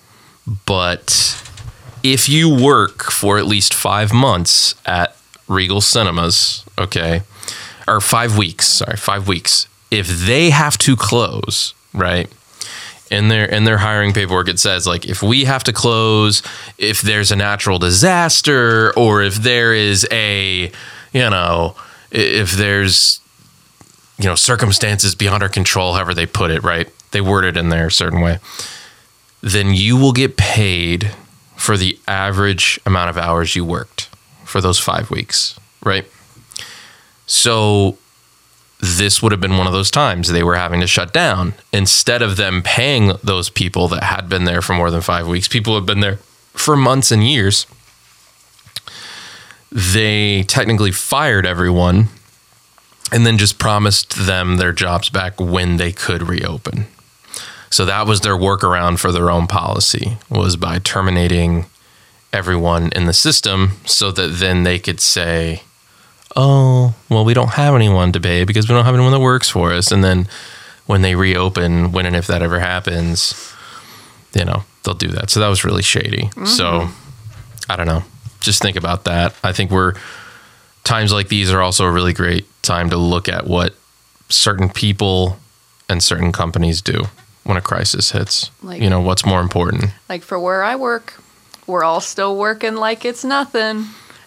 [0.66, 1.42] but
[2.04, 5.16] if you work for at least five months at
[5.48, 7.22] Regal Cinemas, okay,
[7.88, 12.30] or five weeks, sorry, five weeks, if they have to close, right?
[13.10, 16.42] In their in their hiring paperwork, it says like if we have to close,
[16.78, 20.72] if there's a natural disaster, or if there is a,
[21.12, 21.76] you know,
[22.12, 23.20] if there's
[24.18, 26.88] you know circumstances beyond our control, however they put it, right?
[27.12, 28.40] They word it in there a certain way.
[29.42, 31.12] Then you will get paid
[31.58, 34.10] for the average amount of hours you worked
[34.46, 36.06] for those five weeks, right?
[37.32, 37.98] So
[38.82, 41.54] this would have been one of those times they were having to shut down.
[41.72, 45.48] Instead of them paying those people that had been there for more than five weeks,
[45.48, 46.18] people have been there
[46.52, 47.66] for months and years.
[49.72, 52.08] They technically fired everyone
[53.14, 56.88] and then just promised them their jobs back when they could reopen.
[57.70, 61.68] So that was their workaround for their own policy was by terminating
[62.34, 65.62] everyone in the system so that then they could say,
[66.36, 69.50] "Oh, well we don't have anyone to pay because we don't have anyone that works
[69.50, 70.28] for us." And then
[70.86, 73.54] when they reopen, when and if that ever happens,
[74.34, 75.30] you know, they'll do that.
[75.30, 76.30] So that was really shady.
[76.46, 77.72] So mm-hmm.
[77.72, 78.04] I don't know.
[78.40, 79.36] Just think about that.
[79.44, 79.94] I think we're
[80.84, 83.76] times like these are also a really great time to look at what
[84.30, 85.38] certain people
[85.88, 87.04] and certain companies do
[87.44, 88.50] when a crisis hits.
[88.64, 89.86] Like- you know, what's more important.
[90.10, 91.22] like for where I work,
[91.68, 93.86] we're all still working like it's nothing.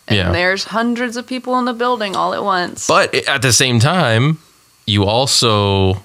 [0.09, 0.33] And Yeah.
[0.33, 2.87] there's hundreds of people in the building all at once.
[2.87, 4.39] But at the same time,
[4.87, 6.03] you also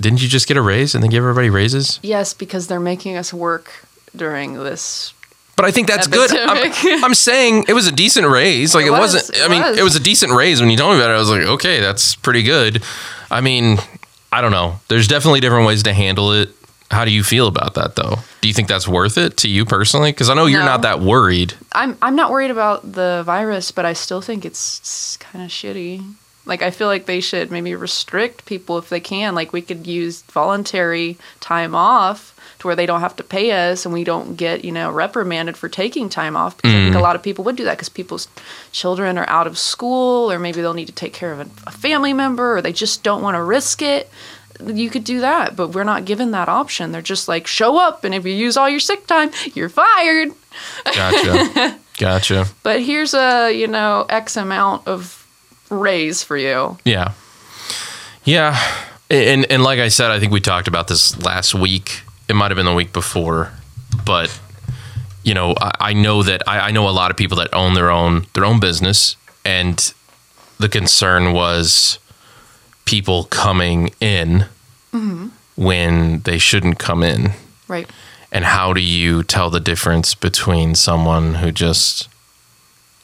[0.00, 1.98] didn't you just get a raise and then give everybody raises?
[2.02, 3.70] yes, because they're making us work
[4.14, 5.14] during this.
[5.56, 6.30] But I think that's good.
[6.36, 6.70] I'm,
[7.04, 8.74] I'm saying it was a decent raise.
[8.74, 9.38] Like it, It was, wasn't.
[9.38, 9.78] it I mean, was.
[9.78, 10.60] it was a decent raise.
[10.60, 12.82] When you told me about it, I was like, okay, that's pretty good.
[13.30, 13.78] I mean,
[14.30, 14.80] I don't know.
[14.88, 16.50] There's definitely different ways to handle it.
[16.90, 18.18] How do you feel about that, though?
[18.40, 20.12] Do you think that's worth it to you personally?
[20.12, 20.66] Because I know you're No.
[20.66, 21.54] not that worried.
[21.72, 26.14] I'm I'm not worried about the virus, but I still think it's kind of shitty.
[26.44, 29.34] Like I feel like they should maybe restrict people if they can.
[29.34, 33.84] Like we could use voluntary time off to where they don't have to pay us
[33.84, 36.98] and we don't get, you know, reprimanded for taking time off because I think a
[36.98, 37.02] mm.
[37.02, 38.28] lot of people would do that because people's
[38.72, 41.70] children are out of school or maybe they'll need to take care of a, a
[41.72, 44.08] family member or they just don't want to risk it.
[44.64, 46.92] You could do that, but we're not given that option.
[46.92, 50.32] They're just like, show up, and if you use all your sick time, you're fired.
[50.84, 51.78] Gotcha.
[51.98, 52.46] gotcha.
[52.62, 55.26] But here's a, you know, X amount of
[55.70, 56.78] raise for you.
[56.84, 57.12] Yeah.
[58.24, 58.58] Yeah.
[59.08, 62.02] And and like I said, I think we talked about this last week.
[62.28, 63.52] It might have been the week before,
[64.04, 64.36] but
[65.22, 67.74] you know, I, I know that I, I know a lot of people that own
[67.74, 69.92] their own their own business, and
[70.58, 71.98] the concern was
[72.86, 74.46] people coming in
[75.56, 77.32] when they shouldn't come in.
[77.68, 77.88] Right.
[78.32, 82.08] And how do you tell the difference between someone who just,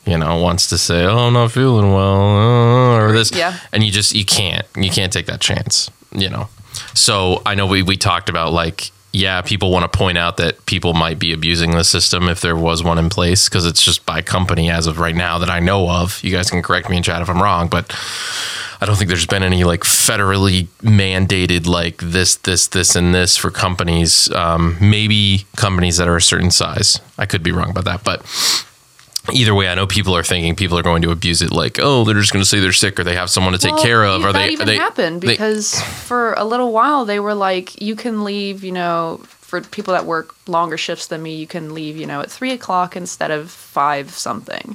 [0.06, 3.58] you know, wants to say, "Oh, I'm not feeling well," uh, or this, Yeah.
[3.72, 6.48] and you just you can't you can't take that chance, you know.
[6.94, 10.64] So I know we we talked about like, yeah, people want to point out that
[10.64, 14.06] people might be abusing the system if there was one in place because it's just
[14.06, 16.22] by company as of right now that I know of.
[16.24, 17.94] You guys can correct me in chat if I'm wrong, but
[18.80, 23.36] I don't think there's been any like federally mandated like this, this, this, and this
[23.36, 24.32] for companies.
[24.32, 26.98] Um, maybe companies that are a certain size.
[27.18, 28.22] I could be wrong about that, but
[29.32, 31.50] either way, I know people are thinking people are going to abuse it.
[31.52, 33.74] Like, oh, they're just going to say they're sick or they have someone to take
[33.74, 34.24] Well, care of.
[34.24, 37.80] Or that they even they happened they- because for a little while they were like,
[37.80, 41.74] you can leave, you know, for people that work longer shifts than me, you can
[41.74, 44.72] leave, you know, at three o'clock instead of five something.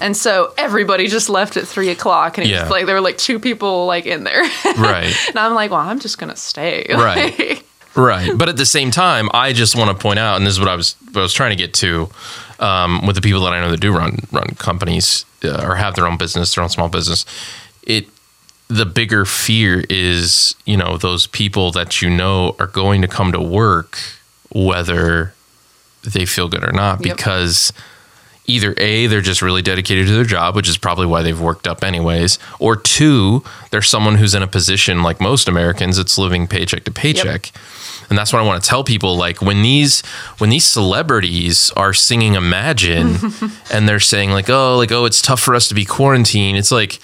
[0.00, 2.64] And so everybody just left at three o'clock, and it Hmm.
[2.64, 2.68] Yeah.
[2.70, 4.40] like there were like two people like in there,
[4.78, 5.14] right.
[5.28, 6.86] and I'm like, well, I'm just gonna stay.
[6.94, 7.38] Right.
[7.38, 7.64] Like,
[7.96, 10.60] Right, but at the same time, I just want to point out, and this is
[10.60, 12.10] what I was what I was trying to get to
[12.58, 15.94] um, with the people that I know that do run run companies uh, or have
[15.94, 17.24] their own business, their own small business.
[17.84, 18.08] It
[18.68, 23.30] the bigger fear is you know those people that you know are going to come
[23.32, 23.98] to work
[24.50, 25.34] whether
[26.02, 27.16] they feel good or not Yep.
[27.16, 27.72] because
[28.46, 31.66] either A, they're just really dedicated to their job, which is probably why they've worked
[31.66, 36.46] up anyways, or two, they're someone who's in a position like most Americans, it's living
[36.46, 37.52] paycheck to paycheck.
[38.08, 40.02] And that's what I want to tell people like when these
[40.38, 43.16] when these celebrities are singing Imagine
[43.72, 46.72] and they're saying like oh like oh it's tough for us to be quarantined, it's
[46.72, 47.00] like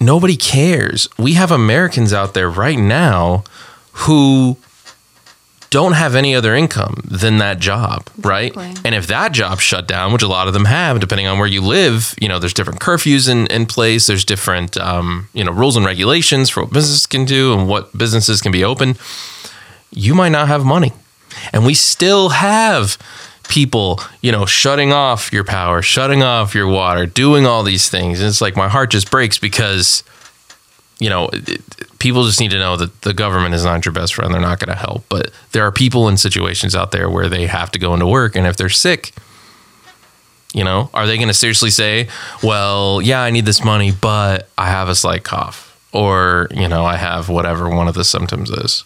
[0.00, 1.08] nobody cares.
[1.18, 3.44] We have Americans out there right now
[3.92, 4.56] who
[5.72, 8.52] don't have any other income than that job, right?
[8.52, 8.82] Exactly.
[8.84, 11.48] And if that job shut down, which a lot of them have, depending on where
[11.48, 14.06] you live, you know, there's different curfews in, in place.
[14.06, 17.96] There's different, um, you know, rules and regulations for what businesses can do and what
[17.96, 18.96] businesses can be open.
[19.92, 20.92] You might not have money.
[21.52, 22.98] And we still have
[23.48, 28.20] people, you know, shutting off your power, shutting off your water, doing all these things.
[28.20, 30.02] And it's like my heart just breaks because
[31.02, 31.28] you know,
[31.98, 34.32] people just need to know that the government is not your best friend.
[34.32, 35.04] They're not going to help.
[35.08, 38.36] But there are people in situations out there where they have to go into work,
[38.36, 39.12] and if they're sick,
[40.54, 42.08] you know, are they going to seriously say,
[42.40, 46.84] "Well, yeah, I need this money, but I have a slight cough," or you know,
[46.84, 48.84] I have whatever one of the symptoms is.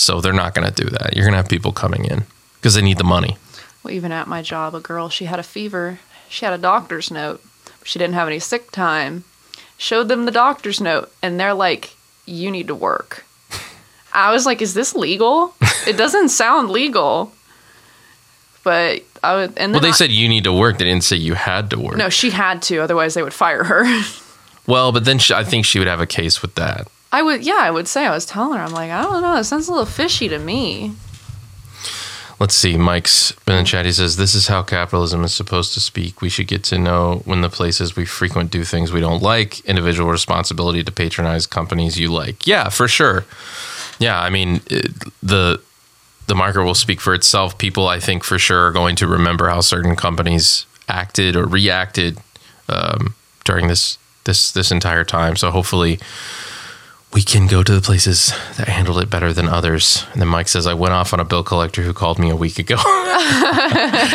[0.00, 1.14] So they're not going to do that.
[1.14, 2.24] You're going to have people coming in
[2.56, 3.36] because they need the money.
[3.82, 6.00] Well, even at my job, a girl, she had a fever.
[6.28, 7.42] She had a doctor's note.
[7.84, 9.24] She didn't have any sick time.
[9.78, 11.94] Showed them the doctor's note, and they're like,
[12.26, 13.24] you need to work.
[14.12, 15.54] I was like, is this legal?
[15.86, 17.32] It doesn't sound legal.
[18.62, 20.78] But I would, and Well, they I- said you need to work.
[20.78, 21.96] They didn't say you had to work.
[21.96, 23.84] no, she had to, otherwise they would fire her.
[24.66, 26.86] Well, but then she, I think she would have a case with that.
[27.12, 28.06] I would, yeah, I would say.
[28.06, 30.38] I was telling her, I'm like, I don't know, it sounds a little fishy to
[30.38, 30.94] me.
[32.38, 32.78] Let's see.
[32.78, 33.84] Mike's been in chat.
[33.84, 36.22] He says, This is how capitalism is supposed to speak.
[36.22, 39.60] We should get to know when the places we frequent do things we don't like,
[39.66, 42.46] individual responsibility to patronize companies you like.
[42.46, 43.26] Yeah, for sure.
[43.98, 44.90] Yeah, I mean, it,
[45.22, 45.60] the
[46.28, 47.58] the market will speak for itself.
[47.58, 52.16] People, I think, for sure, are going to remember how certain companies acted or reacted
[52.70, 55.36] um, during this this this entire time.
[55.36, 55.98] So hopefully,
[57.12, 60.06] we can go to the places that handled it better than others.
[60.12, 62.36] And then Mike says, I went off on a bill collector who called me a
[62.36, 62.76] week ago.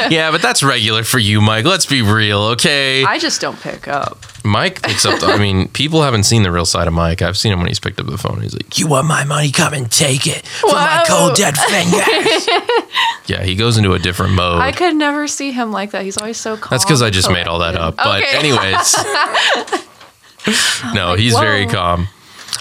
[0.09, 1.65] yeah, but that's regular for you, Mike.
[1.65, 3.03] Let's be real, okay?
[3.03, 4.19] I just don't pick up.
[4.45, 7.21] Mike picks up, the, I mean, people haven't seen the real side of Mike.
[7.21, 8.39] I've seen him when he's picked up the phone.
[8.41, 9.51] He's like, You want my money?
[9.51, 12.47] Come and take it from my cold dead fingers.
[13.25, 14.61] yeah, he goes into a different mode.
[14.61, 16.03] I could never see him like that.
[16.03, 16.69] He's always so calm.
[16.69, 17.99] That's because I just made all that collected.
[17.99, 18.05] up.
[18.05, 18.37] But, Okay.
[18.37, 18.95] anyways,
[20.93, 21.41] no, he's whoa.
[21.41, 22.07] very calm.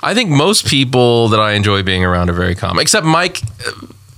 [0.04, 3.40] I think most people that I enjoy being around are very calm, except Mike.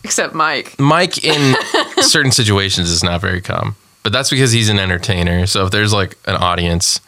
[0.04, 0.78] Except Mike.
[0.78, 1.56] Mike in
[2.02, 5.46] certain situations is not very calm, but that's because he's an entertainer.
[5.46, 7.00] So if there's like an audience,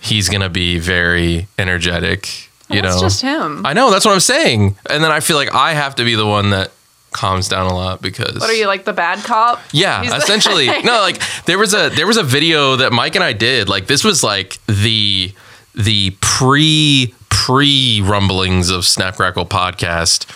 [0.00, 2.48] he's gonna be very energetic.
[2.70, 3.64] You That's know, just him.
[3.64, 6.14] I know that's what I'm saying, and then I feel like I have to be
[6.14, 6.70] the one that
[7.12, 9.60] calms down a lot because What are you like the bad cop?
[9.72, 10.66] yeah, He's essentially.
[10.84, 13.68] no, like there was a there was a video that Mike and I did.
[13.70, 15.32] Like this was like the
[15.78, 20.26] the pre pre rumblings of Snap Crackle podcast.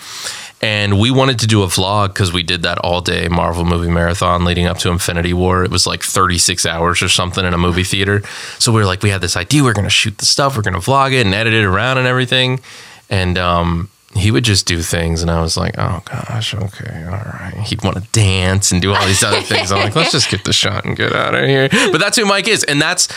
[0.64, 3.90] And we wanted to do a vlog because we did that all day Marvel movie
[3.90, 5.64] marathon leading up to Infinity War.
[5.64, 8.22] It was like 36 hours or something in a movie theater.
[8.60, 9.64] So we were like, we had this idea.
[9.64, 10.56] We're going to shoot the stuff.
[10.56, 12.60] We're going to vlog it and edit it around and everything.
[13.10, 15.20] And um, he would just do things.
[15.20, 17.54] And I was like, oh gosh, okay, all right.
[17.66, 19.72] He'd want to dance and do all these other things.
[19.72, 21.68] I'm like, let's just get the shot and get out of here.
[21.70, 22.62] But that's who Mike is.
[22.62, 23.08] And that's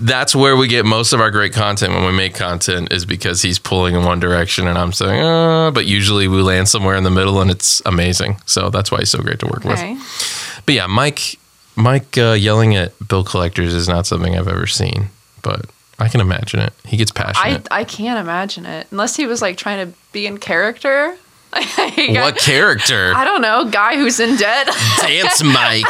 [0.00, 3.42] that's where we get most of our great content when we make content is because
[3.42, 7.04] he's pulling in one direction and I'm saying, uh, but usually we land somewhere in
[7.04, 8.40] the middle and it's amazing.
[8.46, 9.94] So that's why he's so great to work Okay.
[9.94, 10.62] with.
[10.64, 11.38] But yeah, Mike,
[11.76, 15.10] Mike uh, yelling at bill collectors is not something I've ever seen,
[15.42, 15.66] but
[15.98, 16.72] I can imagine it.
[16.86, 17.68] He gets I, passionate.
[17.70, 18.86] I can't imagine it.
[18.90, 21.16] Unless he was like trying to be in character.
[22.20, 23.12] What character?
[23.14, 23.64] I don't know.
[23.70, 24.68] Guy who's in debt.
[25.00, 25.84] Dance Mike.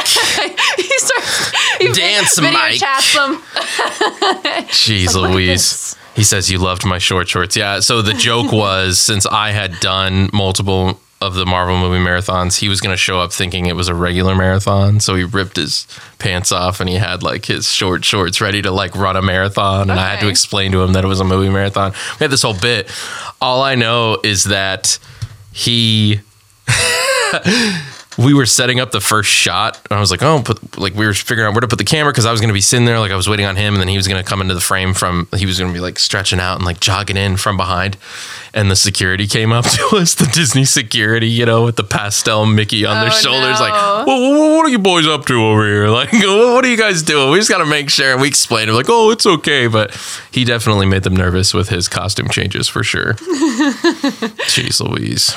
[0.77, 1.77] he starts.
[1.77, 2.79] He Dance video Mike.
[2.79, 3.35] chats them.
[4.69, 5.95] Jeez at Louise.
[6.15, 7.55] He says you loved my short shorts.
[7.55, 7.79] Yeah.
[7.79, 12.67] So the joke was since I had done multiple of the Marvel movie marathons, he
[12.67, 14.99] was going to show up thinking it was a regular marathon.
[14.99, 15.85] So he ripped his
[16.17, 19.91] pants off and he had like his short shorts ready to like run a marathon.
[19.91, 21.91] And I had to explain to him that it was a movie marathon.
[22.19, 22.91] We had this whole bit.
[23.39, 24.97] All I know is that
[25.51, 26.21] he
[28.23, 31.05] we were setting up the first shot and I was like, oh, put, like we
[31.05, 32.85] were figuring out where to put the camera because I was going to be sitting
[32.85, 34.53] there, like I was waiting on him, and then he was going to come into
[34.53, 37.37] the frame from, he was going to be like stretching out and like jogging in
[37.37, 37.97] from behind,
[38.53, 42.45] and the security came up to us, the Disney security, you know, with the pastel
[42.45, 43.65] Mickey on their Oh, shoulders, no.
[43.65, 45.87] like, well, what, what are you boys up to over here?
[45.91, 47.31] Like, what are you guys doing?
[47.31, 48.13] We just got to make sure.
[48.13, 49.93] And we explained it, like, oh, it's okay, but
[50.31, 53.13] he definitely made them nervous with his costume changes for sure.
[54.47, 55.35] Jeez Louise.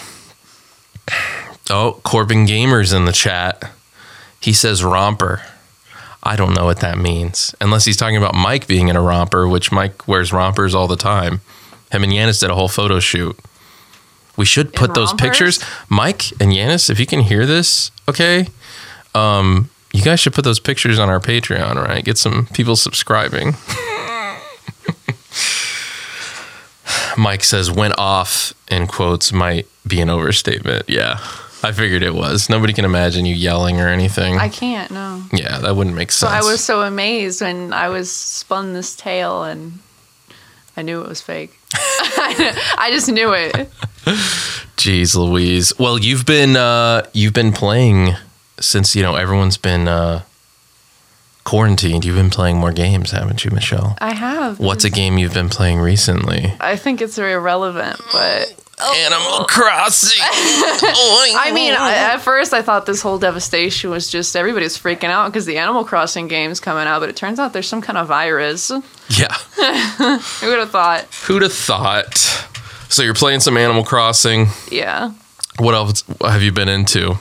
[1.71, 3.71] Oh, Corbin Gamers in the chat.
[4.41, 5.43] He says romper.
[6.23, 7.55] I don't know what that means.
[7.61, 10.97] Unless he's talking about Mike being in a romper, which Mike wears rompers all the
[10.97, 11.41] time.
[11.91, 13.39] Him and Yanis did a whole photo shoot.
[14.37, 15.29] We should put those rompers?
[15.29, 15.65] pictures.
[15.89, 18.49] Mike and Yanis, if you can hear this, okay,
[19.15, 22.05] um, you guys should put those pictures on our Patreon, right?
[22.05, 23.55] Get some people subscribing.
[27.17, 30.89] Mike says went off in quotes might be an overstatement.
[30.89, 31.21] Yeah.
[31.65, 32.51] I figured it was.
[32.51, 34.37] Nobody can imagine you yelling or anything.
[34.39, 34.91] I can't.
[34.91, 35.23] No.
[35.33, 36.31] yeah, that wouldn't make sense.
[36.31, 36.37] So.
[36.37, 39.79] I was so amazed when I was spun this tale and
[40.77, 41.59] I knew it was fake.
[41.75, 43.55] I just knew it.
[44.77, 45.73] Jeez Louise.
[45.79, 48.11] Well, you've been uh you've been playing
[48.61, 50.23] since, you know, everyone's been uh
[51.45, 52.05] quarantined.
[52.05, 53.97] You've been playing more games, haven't you, Michelle?
[54.01, 54.59] I have.
[54.59, 56.55] What's a game you've been playing recently?
[56.61, 58.01] I think it's very relevant,
[58.79, 58.93] Oh.
[58.93, 60.19] but Animal Crossing.
[60.23, 65.27] I mean, I, at first I thought this whole devastation was just everybody's freaking out
[65.29, 68.09] because the Animal Crossing game's coming out, but it turns out there's some kind of
[68.09, 68.71] virus.
[69.09, 69.33] Yeah.
[70.41, 71.05] Who would have thought?
[71.27, 72.19] Who'd have thought?
[72.89, 74.47] So you're playing some Animal Crossing.
[74.71, 75.13] Yeah,
[75.59, 77.15] What else have you been into?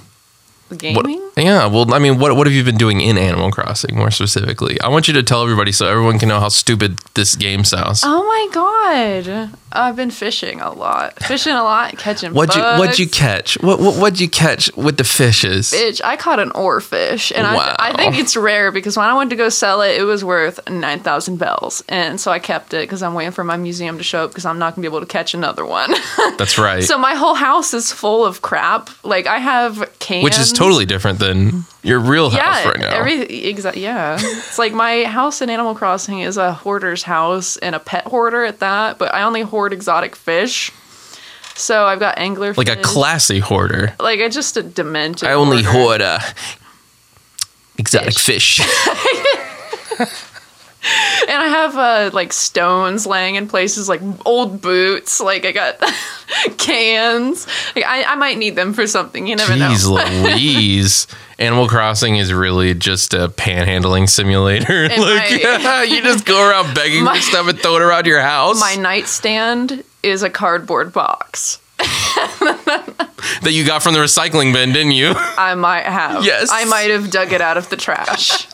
[0.70, 1.23] the What, gaming.
[1.38, 4.80] Yeah, well, I mean, what what have you been doing in Animal Crossing more specifically?
[4.82, 8.02] I want you to tell everybody so everyone can know how stupid this game sounds.
[8.06, 9.50] Oh my god!
[9.72, 12.34] I've been fishing a lot, fishing a lot, catching.
[12.34, 13.56] What'd you What'd you catch?
[13.62, 15.72] What, what What'd you catch with the fishes?
[15.72, 17.76] Bitch, I caught an oarfish, and Wow.
[17.80, 20.24] I, I think it's rare because when I went to go sell it, it was
[20.24, 23.98] worth nine thousand bells, and so I kept it because I'm waiting for my museum
[23.98, 25.92] to show up because I'm not gonna be able to catch another one.
[26.38, 26.84] That's right.
[26.84, 28.92] so my whole house is full of crap.
[29.04, 32.96] Like I have cans, Which is totally different than your real house yeah, right now.
[32.96, 34.18] every exa- yeah.
[34.20, 38.44] it's like my house in Animal Crossing is a hoarder's house and a pet hoarder
[38.44, 40.72] at that, but I only hoard exotic fish.
[41.56, 43.96] So I've got angler like a classy hoarder.
[44.00, 45.28] like I just a demented.
[45.28, 45.80] I only hoarder.
[45.80, 46.20] hoard uh,
[47.78, 48.60] exotic fish.
[51.26, 55.22] And I have uh, like stones laying in places, like old boots.
[55.22, 55.80] Like I got
[56.58, 57.48] cans.
[57.76, 59.26] Like, I, I might need them for something.
[59.26, 60.24] You never Jeez know.
[60.30, 61.08] Louise.
[61.40, 64.90] Animal Crossing is really just a panhandling simulator.
[64.90, 65.32] Like,
[65.90, 68.60] you just go around begging My- for stuff and throw it around your house.
[68.60, 71.60] My nightstand is a cardboard box.
[72.46, 75.14] That you got from the recycling bin, didn't you?
[75.16, 76.26] I might have.
[76.26, 76.50] Yes.
[76.52, 78.48] I might have dug it out of the trash.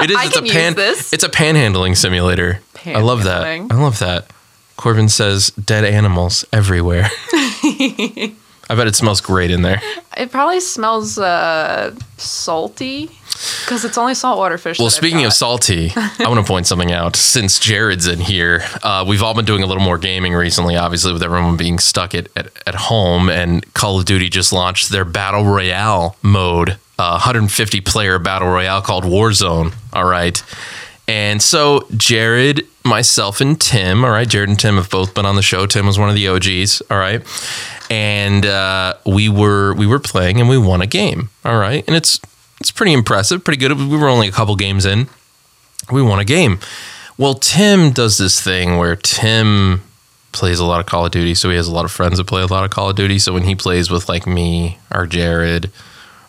[0.00, 0.16] It is.
[0.16, 0.74] I it's can a use pan.
[0.74, 1.12] this.
[1.12, 2.60] It's a panhandling simulator.
[2.86, 3.42] I love that.
[3.44, 4.30] I love that.
[4.76, 7.08] Corbin says dead animals everywhere.
[7.32, 8.34] I
[8.76, 9.82] bet it smells great in there.
[10.16, 13.10] It probably smells uh, salty
[13.60, 14.78] because it's only saltwater fish.
[14.78, 17.16] Well, speaking of salty, I want to point something out.
[17.16, 21.12] Since Jared's in here, uh, we've all been doing a little more gaming recently, obviously,
[21.12, 23.30] with everyone being stuck at, at, at home.
[23.30, 28.82] And Call of Duty just launched their Battle Royale mode, uh, 150 player Battle Royale
[28.82, 29.74] called Warzone.
[29.92, 30.42] All right.
[31.08, 35.34] And so Jared, myself, and Tim, all right, Jared and Tim have both been on
[35.34, 35.66] the show.
[35.66, 37.22] Tim was one of the OGs, all right.
[37.90, 41.82] And uh, we were we were playing and we won a game, all right.
[41.88, 42.20] And it's
[42.60, 43.76] it's pretty impressive, pretty good.
[43.76, 45.08] We were only a couple games in.
[45.90, 46.60] We won a game.
[47.16, 49.82] Well, Tim does this thing where Tim
[50.32, 52.26] plays a lot of Call of Duty, so he has a lot of friends that
[52.26, 53.18] play a lot of Call of Duty.
[53.18, 55.70] So when he plays with like me or Jared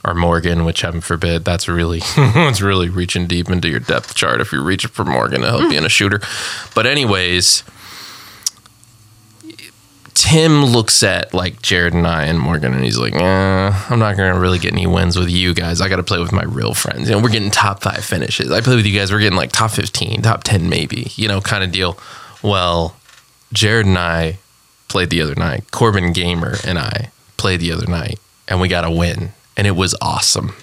[0.03, 4.41] or Morgan, which heaven forbid, that's really it's really reaching deep into your depth chart
[4.41, 6.19] if you're reaching for Morgan to help you in a shooter.
[6.73, 7.63] But anyways,
[10.13, 14.17] Tim looks at like Jared and I and Morgan, and he's like, eh, "I'm not
[14.17, 15.81] gonna really get any wins with you guys.
[15.81, 17.09] I got to play with my real friends.
[17.09, 18.51] You know, we're getting top five finishes.
[18.51, 19.11] I play with you guys.
[19.11, 21.11] We're getting like top 15, top 10, maybe.
[21.15, 21.97] You know, kind of deal."
[22.43, 22.95] Well,
[23.53, 24.37] Jared and I
[24.87, 25.71] played the other night.
[25.71, 29.75] Corbin Gamer and I played the other night, and we got a win, and it
[29.75, 30.55] was awesome.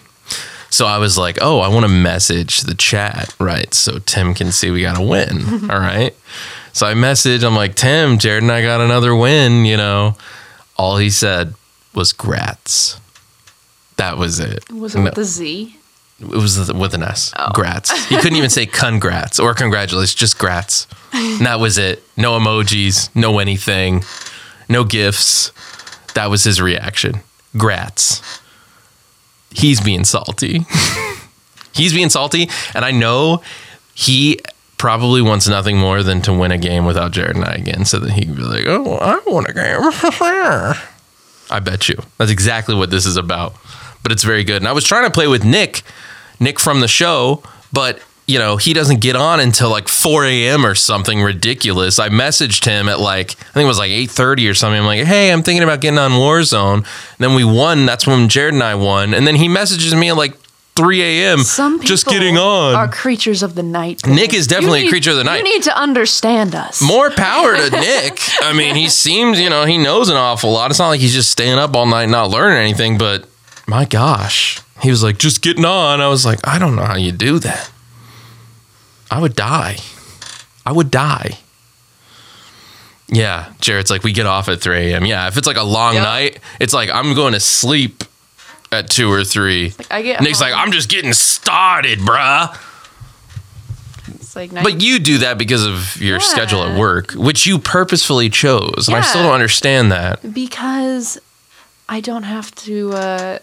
[0.71, 3.73] So I was like, "Oh, I want to message the chat, right?
[3.73, 5.71] So Tim can see we got a win.
[5.71, 6.15] All right."
[6.73, 10.17] So I message, I'm like, Tim, Jared and I got another win, you know.
[10.77, 11.55] All he said
[11.95, 12.99] was grats.
[13.97, 14.71] That was it.
[14.71, 15.75] was it No, with the Z?
[16.21, 17.33] it was with an S.
[17.37, 17.51] Oh.
[17.55, 17.91] Grats.
[18.09, 20.87] He couldn't even say congrats or congratulations, just grats.
[21.13, 22.03] And that was it.
[22.17, 24.05] No emojis, no anything,
[24.69, 25.53] no gifts.
[26.15, 27.21] That was his reaction.
[27.55, 28.23] Grats.
[29.51, 30.65] He's being salty.
[31.73, 32.49] He's being salty.
[32.75, 33.43] And I know
[33.95, 34.39] he
[34.79, 37.99] probably wants nothing more than to win a game without Jared and I again so
[37.99, 39.81] that he can be like, oh, I won a game.
[41.51, 41.97] I bet you.
[42.17, 43.55] That's exactly what this is about.
[44.03, 44.57] But it's very good.
[44.63, 45.83] And I was trying to play with Nick,
[46.41, 50.65] Nick from the show, but you know, he doesn't get on until like 4 a.m.
[50.67, 51.99] or something ridiculous.
[51.99, 54.79] I messaged him at like, I think it was like 8.30 or something.
[54.79, 56.75] I'm like, hey, I'm thinking about getting on Warzone.
[56.75, 56.85] And
[57.19, 57.87] then we won.
[57.87, 59.15] That's when Jared and I won.
[59.15, 60.35] And then he messages me at like
[60.79, 61.41] 3 a.m.
[61.41, 62.75] Some people just getting on.
[62.75, 64.07] are creatures of the night.
[64.07, 65.39] Nick is definitely a creature of the night.
[65.39, 66.81] You need to understand us.
[66.81, 68.21] More power to Nick.
[68.43, 70.71] I mean, he seems, you know, he knows an awful lot.
[70.71, 73.29] It's not like he's just staying up all night not learning anything, but
[73.67, 74.61] my gosh.
[74.81, 76.01] He was like, just getting on.
[76.01, 77.71] I was like, I don't know how you do that.
[79.11, 79.79] I would die.
[80.65, 81.39] I would die.
[83.11, 85.07] Yeah, Jared's like, we get off at 3 a.m.
[85.07, 86.03] Yeah, if it's like a long Yep.
[86.03, 88.05] night, it's like I'm going to sleep
[88.73, 89.73] at 2 or 3.
[89.91, 92.57] I get Nick's like, I'm just getting started, bruh.
[94.09, 96.25] it's like But you do that because of your Yeah.
[96.25, 98.89] schedule at work, which you purposefully chose.
[98.89, 100.33] And I still don't understand that.
[100.35, 101.19] because
[101.89, 102.93] I don't have to.
[102.93, 103.39] uh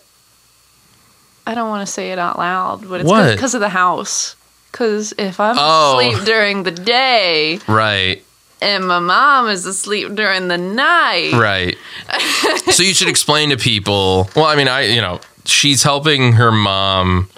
[1.48, 4.36] I don't want to say it out loud, but it's because of the house.
[4.72, 6.00] Because if I'm Oh.
[6.00, 8.24] asleep during the day Right,
[8.66, 11.78] and my mom is asleep during the night, right.
[12.72, 14.30] so you should explain to people.
[14.36, 17.30] Well, I mean, I, you know, she's helping her mom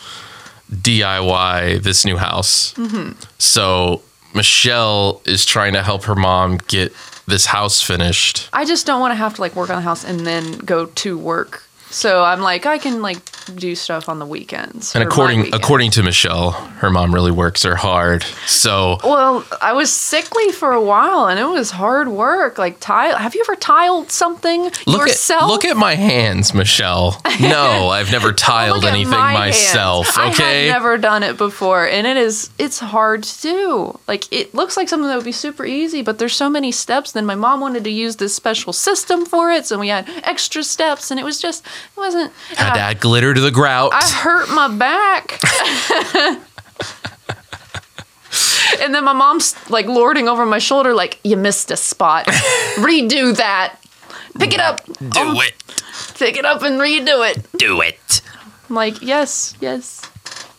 [0.71, 2.73] DIY this new house.
[2.75, 3.19] Mm-hmm.
[3.37, 4.01] So
[4.33, 6.93] Michelle is trying to help her mom get
[7.27, 8.49] this house finished.
[8.53, 10.85] I just don't want to have to like work on the house and then go
[10.85, 11.63] to work.
[11.89, 13.19] So I'm like, I can like
[13.55, 14.93] do stuff on the weekends.
[14.93, 15.57] And according weekends.
[15.63, 18.23] according to Michelle, her mom really works her hard.
[18.45, 22.57] So Well, I was sickly for a while, and it was hard work.
[22.57, 23.15] Like tile.
[23.17, 25.43] Have you ever tiled something Look yourself?
[25.43, 27.21] at look at my hands, Michelle.
[27.39, 30.13] No, I've never tiled anything my myself.
[30.13, 30.35] hands.
[30.39, 30.43] Okay.
[30.43, 33.99] I had never done it before, and it is it's hard to do.
[34.07, 37.13] Like it looks like something that would be super easy, but there's so many steps.
[37.13, 40.63] Then my mom wanted to use this special system for it, so we had extra
[40.63, 41.65] steps, and it was just
[41.95, 42.31] it wasn't.
[42.55, 43.91] Had to add glitter to the grout.
[43.93, 45.39] I hurt my back.
[48.81, 52.25] and then my mom's like lording over my shoulder, like, you missed a spot.
[52.75, 53.77] Redo that.
[54.39, 54.85] Pick it up.
[54.85, 55.53] Do Oh, it.
[56.15, 57.45] Pick it up and redo it.
[57.57, 58.21] Do it.
[58.69, 60.01] I'm like, yes, yes.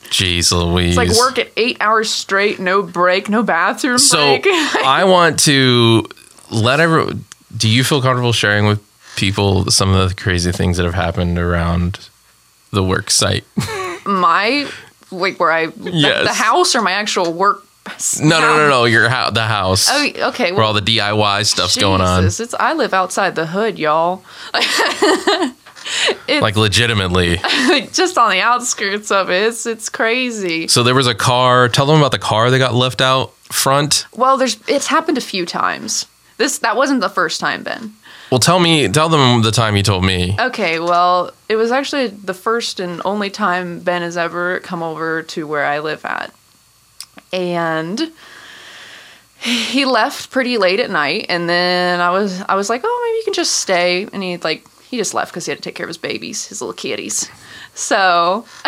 [0.04, 0.96] Jeez Louise.
[0.96, 4.46] It's like work at eight hours straight, no break, no bathroom So break.
[4.46, 6.06] I want to
[6.50, 7.24] let everyone.
[7.54, 8.82] Do you feel comfortable sharing with
[9.18, 12.08] people some of the crazy things that have happened around
[12.72, 13.44] the work site?
[14.06, 14.68] my
[15.10, 16.26] like where I the, Yes.
[16.26, 17.64] the house or my actual work.
[18.20, 18.84] No, no, no, no.
[18.84, 20.52] Your house, the house, Oh, okay.
[20.52, 22.26] where all the DIY stuff's going on.
[22.26, 24.22] It's I live outside the hood, y'all.
[26.28, 27.36] Like legitimately.
[27.68, 29.42] like just on the outskirts of it.
[29.48, 30.68] It's it's crazy.
[30.68, 31.68] So there was a car.
[31.68, 34.06] Tell them about the car that got left out front.
[34.14, 36.06] Well, there's it's happened a few times.
[36.36, 37.94] This that wasn't the first time, Ben.
[38.30, 38.88] Well, tell me.
[38.88, 40.36] Tell them the time you told me.
[40.38, 45.22] Okay, well, it was actually the first and only time Ben has ever come over
[45.22, 46.34] to where I live at.
[47.32, 48.12] And
[49.40, 53.18] he left pretty late at night and then I was I was like, "Oh, maybe
[53.18, 55.74] you can just stay." And he like he just left cuz he had to take
[55.74, 57.28] care of his babies, his little kitties.
[57.74, 58.44] So,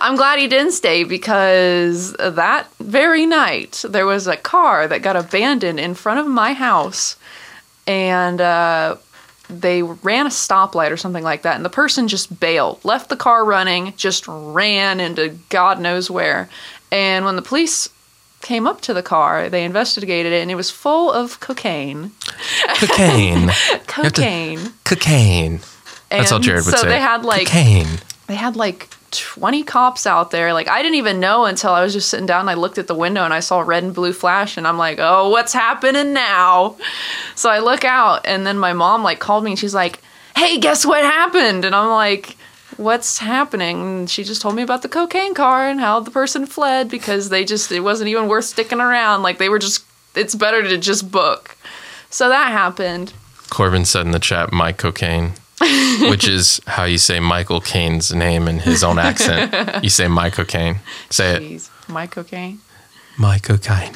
[0.00, 5.16] I'm glad he didn't stay because that very night there was a car that got
[5.16, 7.16] abandoned in front of my house
[7.86, 8.96] and uh
[9.48, 13.16] they ran a stoplight or something like that, and the person just bailed, left the
[13.16, 16.48] car running, just ran into God knows where.
[16.90, 17.88] And when the police
[18.40, 22.12] came up to the car, they investigated it, and it was full of cocaine.
[22.76, 23.50] Cocaine.
[23.86, 24.72] Cocaine.
[24.84, 25.60] Cocaine.
[26.10, 26.88] That's all Jared would so say.
[26.88, 27.98] they had like cocaine.
[28.32, 30.54] They had like 20 cops out there.
[30.54, 32.86] Like, I didn't even know until I was just sitting down and I looked at
[32.86, 36.14] the window and I saw red and blue flash, and I'm like, oh, what's happening
[36.14, 36.76] now?
[37.34, 40.00] So I look out, and then my mom like called me and she's like,
[40.34, 41.66] hey, guess what happened?
[41.66, 42.38] And I'm like,
[42.78, 43.82] what's happening?
[43.82, 47.28] And she just told me about the cocaine car and how the person fled because
[47.28, 49.22] they just, it wasn't even worth sticking around.
[49.22, 49.84] Like, they were just,
[50.16, 51.58] it's better to just book.
[52.08, 53.12] So that happened.
[53.50, 55.34] Corbin said in the chat, Mike Cocaine,
[56.10, 59.82] which is how you say Michael Caine's name in his own accent.
[59.84, 60.76] You say Mike Cocaine.
[61.10, 61.42] Say it.
[61.42, 62.60] Jeez, my cocaine.
[63.18, 63.94] Mike Cocaine.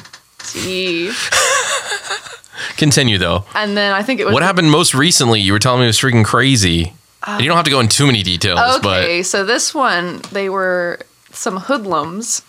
[0.53, 1.11] Gee.
[2.77, 3.43] Continue though.
[3.55, 5.39] And then I think it was What happened most recently?
[5.41, 6.93] You were telling me it was freaking crazy.
[7.25, 10.49] And you don't have to go in too many details, Okay, so this one, they
[10.49, 10.99] were
[11.31, 12.41] some hoodlums.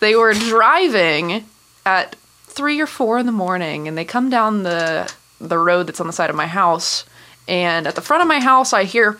[0.00, 1.44] They were driving
[1.84, 6.00] at three or four in the morning, and they come down the the road that's
[6.00, 7.04] on the side of my house.
[7.48, 9.18] And at the front of my house, I hear,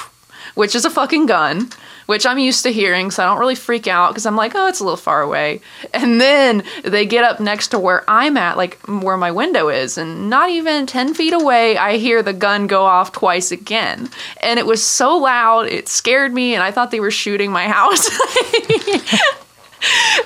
[0.54, 1.70] which is a fucking gun,
[2.06, 4.68] which I'm used to hearing, so I don't really freak out because I'm like, oh,
[4.68, 5.60] it's a little far away.
[5.94, 9.96] And then they get up next to where I'm at, like where my window is,
[9.96, 14.10] and not even 10 feet away, I hear the gun go off twice again.
[14.42, 17.68] And it was so loud, it scared me, and I thought they were shooting my
[17.68, 18.10] house.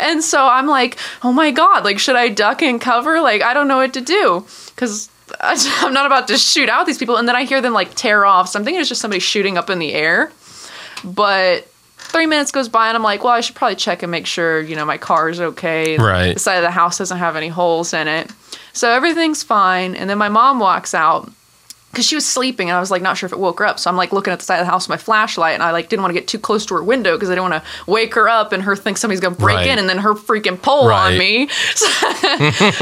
[0.00, 3.20] and so I'm like, oh my God, like, should I duck and cover?
[3.20, 4.44] Like, I don't know what to do
[4.74, 5.08] because
[5.40, 7.16] I'm not about to shoot out these people.
[7.16, 8.48] And then I hear them like tear off.
[8.48, 10.30] So I'm thinking it's just somebody shooting up in the air.
[11.04, 14.26] But three minutes goes by, and I'm like, well, I should probably check and make
[14.26, 15.98] sure you know my car is okay.
[15.98, 16.34] Right.
[16.34, 18.30] The side of the house doesn't have any holes in it,
[18.72, 19.94] so everything's fine.
[19.94, 21.30] And then my mom walks out
[21.96, 23.78] because she was sleeping and I was like not sure if it woke her up.
[23.78, 25.70] So I'm like looking at the side of the house with my flashlight and I
[25.70, 27.90] like didn't want to get too close to her window because I didn't want to
[27.90, 29.66] wake her up and her think somebody's gonna break Right.
[29.68, 31.12] in and then her freaking pull Right.
[31.12, 31.48] on me.
[31.74, 31.86] So,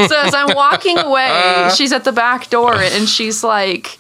[0.07, 3.99] so as I'm walking away, she's at the back door and she's like.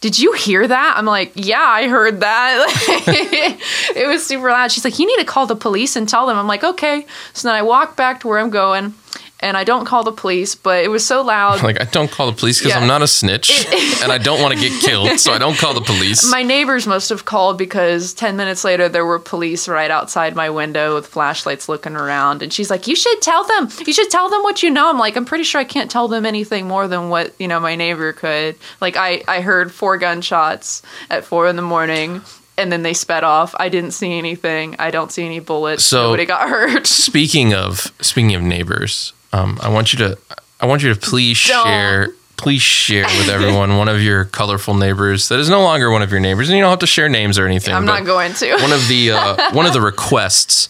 [0.00, 0.94] Did you hear that?
[0.96, 2.66] I'm like, yeah, I heard that.
[3.96, 4.70] it was super loud.
[4.70, 6.38] She's like, you need to call the police and tell them.
[6.38, 7.04] I'm like, okay.
[7.32, 8.94] So then I walk back to where I'm going,
[9.40, 11.62] and I don't call the police, but it was so loud.
[11.62, 12.80] Like I don't call the police because Yeah.
[12.80, 13.66] I'm not a snitch
[14.02, 16.28] and I don't want to get killed, so I don't call the police.
[16.30, 20.50] My neighbors must have called because 10 minutes later there were police right outside my
[20.50, 22.42] window with flashlights looking around.
[22.42, 23.68] And she's like, You should tell them.
[23.86, 24.88] You should tell them what you know.
[24.90, 27.60] I'm like, I'm pretty sure I can't tell them anything more than what, you know,
[27.60, 28.56] my neighbor could.
[28.80, 32.22] Like, I, I heard four gunshots at four in the morning.
[32.56, 33.54] And then they sped off.
[33.56, 34.74] I didn't see anything.
[34.80, 35.84] I don't see any bullets.
[35.84, 36.86] So- Nobody got hurt.
[37.08, 40.18] speaking of speaking of neighbors, um, I want you to
[40.60, 41.64] I want you to please Don't.
[41.66, 46.02] share please share with everyone one of your colorful neighbors that is no longer one
[46.02, 47.74] of your neighbors, and you don't have to share names or anything.
[47.74, 48.52] I'm not going to.
[48.62, 50.68] One of the uh, one of the requests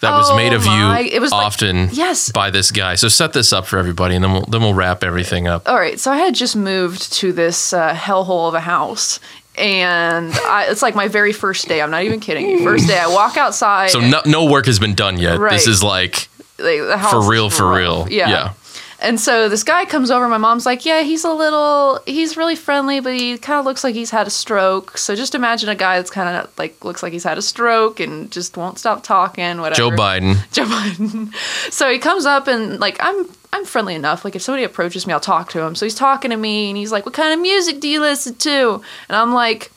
[0.00, 2.30] that was Oh made of my- you it was like- often yes.
[2.30, 2.94] by this guy.
[2.94, 5.68] So set this up for everybody, and then we'll then we'll wrap everything up.
[5.68, 9.18] All right, so I had just moved to this uh, hellhole of a house,
[9.56, 11.82] and I, it's like my very first day.
[11.82, 12.62] I'm not even kidding you.
[12.62, 13.90] First day, I walk outside.
[13.90, 15.38] So no, no work has been done yet.
[15.40, 15.50] Right.
[15.52, 16.28] This is like
[16.58, 18.06] like, the house for real, for real.
[18.10, 18.28] Yeah.
[18.28, 18.52] yeah.
[19.00, 20.26] And so this guy comes over.
[20.26, 22.00] My mom's like, "Yeah, he's a little.
[22.04, 24.98] He's really friendly, but he kind of looks like he's had a stroke.
[24.98, 28.00] So just imagine a guy that's kind of like looks like he's had a stroke
[28.00, 29.60] and just won't stop talking.
[29.60, 29.76] Whatever.
[29.76, 30.36] Joe Biden.
[30.52, 31.32] Joe Biden.
[31.72, 34.24] So he comes up and like I'm I'm friendly enough.
[34.24, 35.76] Like if somebody approaches me, I'll talk to him.
[35.76, 38.34] So he's talking to me and he's like, "What kind of music do you listen
[38.34, 39.70] to?" And I'm like,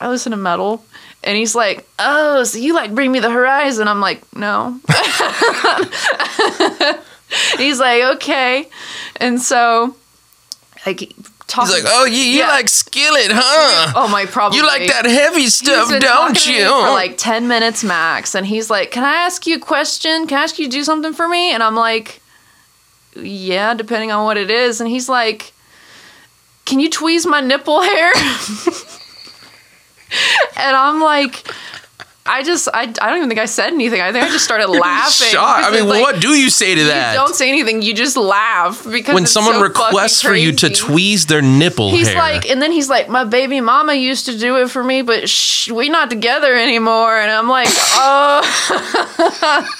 [0.00, 0.84] "I listen to metal."
[1.24, 4.78] And he's like, "Oh, so you like Bring Me the Horizon?" I'm like, "No."
[7.58, 8.68] he's like, "Okay."
[9.16, 9.96] And so
[10.86, 11.12] like
[11.48, 12.48] talking He's like, oh, you, you Yeah.
[12.48, 13.92] like Skillet, huh?
[13.96, 16.64] Oh my probably You like that heavy stuff, don't talking to me you?
[16.68, 18.34] For like 10 minutes max.
[18.34, 20.26] And he's like, Can I ask you a question?
[20.26, 21.52] Can I ask you to do something for me?
[21.52, 22.20] And I'm like,
[23.16, 24.80] Yeah, depending on what it is.
[24.80, 25.52] And he's like,
[26.64, 28.12] Can you tweeze my nipple hair?
[30.58, 31.50] and I'm like,
[32.30, 34.02] I just, I, I don't even think I said anything.
[34.02, 35.28] I think I just started laughing.
[35.28, 35.64] Shock.
[35.64, 37.14] I mean, like, what do you say to You that?
[37.14, 37.80] don't say anything.
[37.80, 42.08] You just laugh because when someone so requests for you to tweeze their nipple He's
[42.08, 42.18] hair.
[42.18, 45.26] like, and then he's like, my baby mama used to do it for me, but
[45.30, 47.16] shh, we not together anymore.
[47.16, 48.42] And I'm like, oh,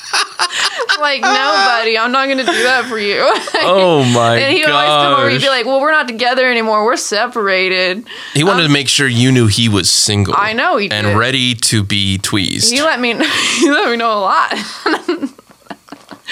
[1.01, 3.19] like no, buddy, I'm not gonna do that for you.
[3.55, 4.39] oh my god.
[4.39, 5.29] and he would always come over.
[5.31, 6.85] He'd be like, well, we're not together anymore.
[6.85, 8.07] We're separated.
[8.35, 10.35] he wanted to um, make sure you knew he was single.
[10.37, 11.17] I know he and did.
[11.17, 12.73] ready to be tweezed.
[12.73, 13.15] He let me,
[13.59, 14.53] he let me know a lot.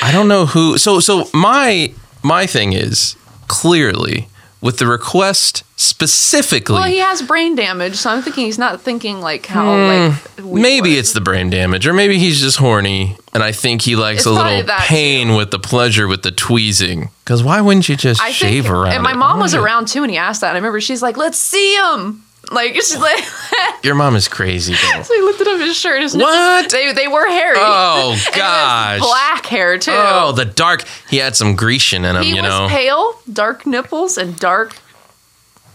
[0.02, 0.78] I don't know who.
[0.78, 3.16] So so my my thing is
[3.48, 4.28] clearly
[4.60, 6.74] with the request specifically.
[6.74, 10.60] well, he has brain damage, so I'm thinking he's not thinking like how like Hmm.
[10.60, 14.20] maybe it's the brain damage, or maybe he's just horny, and I think he likes
[14.20, 17.10] It's a little pain with the pleasure with the tweezing.
[17.24, 18.92] Because why wouldn't you just I shave think, around?
[18.94, 19.16] and my it?
[19.16, 20.48] mom was around too, and he asked that.
[20.48, 22.22] And I remember she's like, "Let's see him."
[22.52, 23.24] Like she's like,
[23.82, 24.74] Your mom is crazy.
[24.74, 25.02] Though.
[25.04, 26.02] so he lifted up his shirt.
[26.02, 26.70] His What?
[26.70, 27.56] They they were hairy.
[27.58, 29.00] Oh gosh.
[29.00, 29.90] black hair too.
[29.94, 30.84] Oh, the dark.
[31.10, 32.66] He had some Grecian in him, he you was know.
[32.68, 34.76] pale, dark nipples, and dark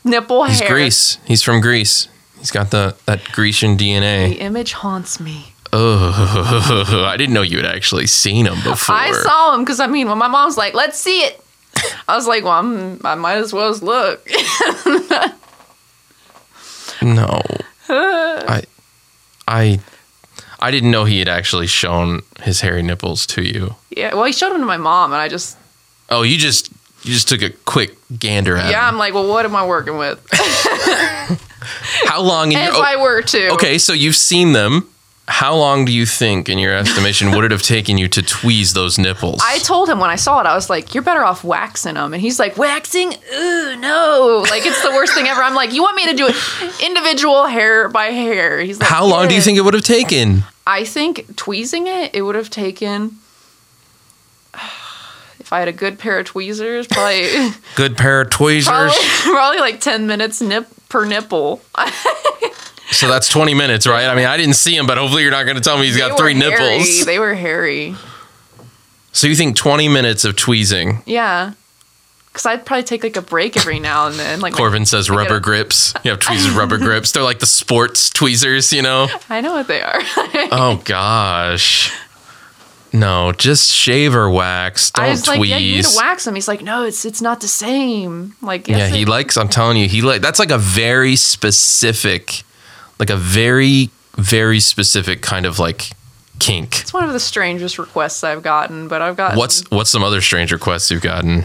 [0.03, 0.69] nipple He's hair.
[0.69, 1.17] Greece.
[1.25, 2.07] He's from Greece.
[2.39, 4.29] He's got the that Grecian DNA.
[4.29, 5.53] The image haunts me.
[5.73, 8.95] Oh, I didn't know you had actually seen him before.
[8.95, 11.41] I saw him because I mean, when my mom's like, "Let's see it,"
[12.07, 14.27] I was like, "Well, I'm, I might as well look."
[17.01, 17.41] No,
[17.89, 18.63] I,
[19.47, 19.79] I,
[20.59, 23.75] I didn't know he had actually shown his hairy nipples to you.
[23.89, 24.13] yeah.
[24.13, 25.57] Well, he showed them to my mom, and I just,
[26.09, 26.69] Oh, you just
[27.03, 28.93] you just took a quick gander at yeah, him.
[28.93, 30.19] I'm like, "Well, what am I working with?"
[32.05, 32.51] How long?
[32.51, 34.87] In if your, oh, I were to, okay, so you've seen them.
[35.27, 38.73] How long do you think, in your estimation, would it have taken you to tweeze
[38.73, 39.39] those nipples?
[39.43, 42.13] I told him when I saw it, I was like, "You're better off waxing them,"
[42.13, 43.13] and he's like, "Waxing?
[43.33, 44.43] Ooh, no!
[44.49, 46.35] Like it's the worst thing ever." I'm like, "You want me to do it
[46.83, 50.43] individual hair by hair?" He's like, How long do you think it would have taken?
[50.65, 53.17] I think tweezing it, it would have taken.
[55.39, 58.65] If I had a good pair of tweezers, probably Good pair of tweezers.
[58.69, 61.61] probably, probably like ten minutes nip per nipple.
[62.91, 64.05] So that's 20 minutes, right?
[64.05, 65.93] I mean, I didn't see him, but hopefully you're not going to tell me he's
[65.95, 66.51] They got three hairy.
[66.51, 67.05] nipples.
[67.05, 67.95] They were hairy.
[69.13, 71.01] So you think 20 minutes of tweezing?
[71.05, 71.53] Yeah.
[72.27, 74.39] Because I'd probably take like a break every now and then.
[74.39, 75.93] Like Corbin says rubber grips.
[76.03, 77.11] You have tweezers, rubber grips.
[77.11, 79.07] They're like the sports tweezers, you know?
[79.29, 79.99] I know what they are.
[80.53, 81.91] Oh gosh.
[82.93, 84.91] No, just shave or wax.
[84.91, 85.27] Don't I was tweeze.
[85.39, 86.35] like, yeah, you need to wax them.
[86.35, 88.35] He's like, no, it's it's not the same.
[88.41, 89.37] Like, yeah, he it- likes.
[89.37, 90.21] I'm telling you, he like.
[90.21, 92.43] That's like a very specific,
[93.01, 95.89] like a very very specific kind of like
[96.39, 96.81] kink.
[96.81, 100.21] It's one of the strangest requests I've gotten, but I've got What's what's some other
[100.21, 101.43] strange requests you've gotten?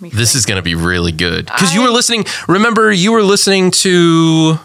[0.00, 2.24] This is going to be really good because you were listening.
[2.46, 4.60] Remember, you were listening to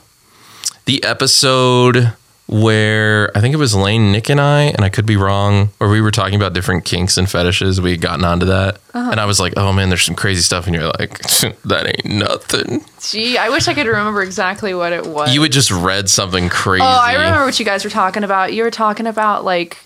[0.86, 2.14] the episode
[2.48, 5.90] where I think it was Lane, Nick, and I, and I could be wrong, where
[5.90, 7.80] we were talking about different kinks and fetishes.
[7.80, 9.12] We had gotten onto that, Uh-huh.
[9.12, 11.20] and I was like, "Oh man, there's some crazy stuff," and you're like,
[11.66, 15.34] "That ain't nothing." Gee, I wish I could remember exactly what it was.
[15.34, 16.84] You had just read something crazy.
[16.84, 18.54] Oh, I remember what you guys were talking about.
[18.54, 19.78] You were talking about like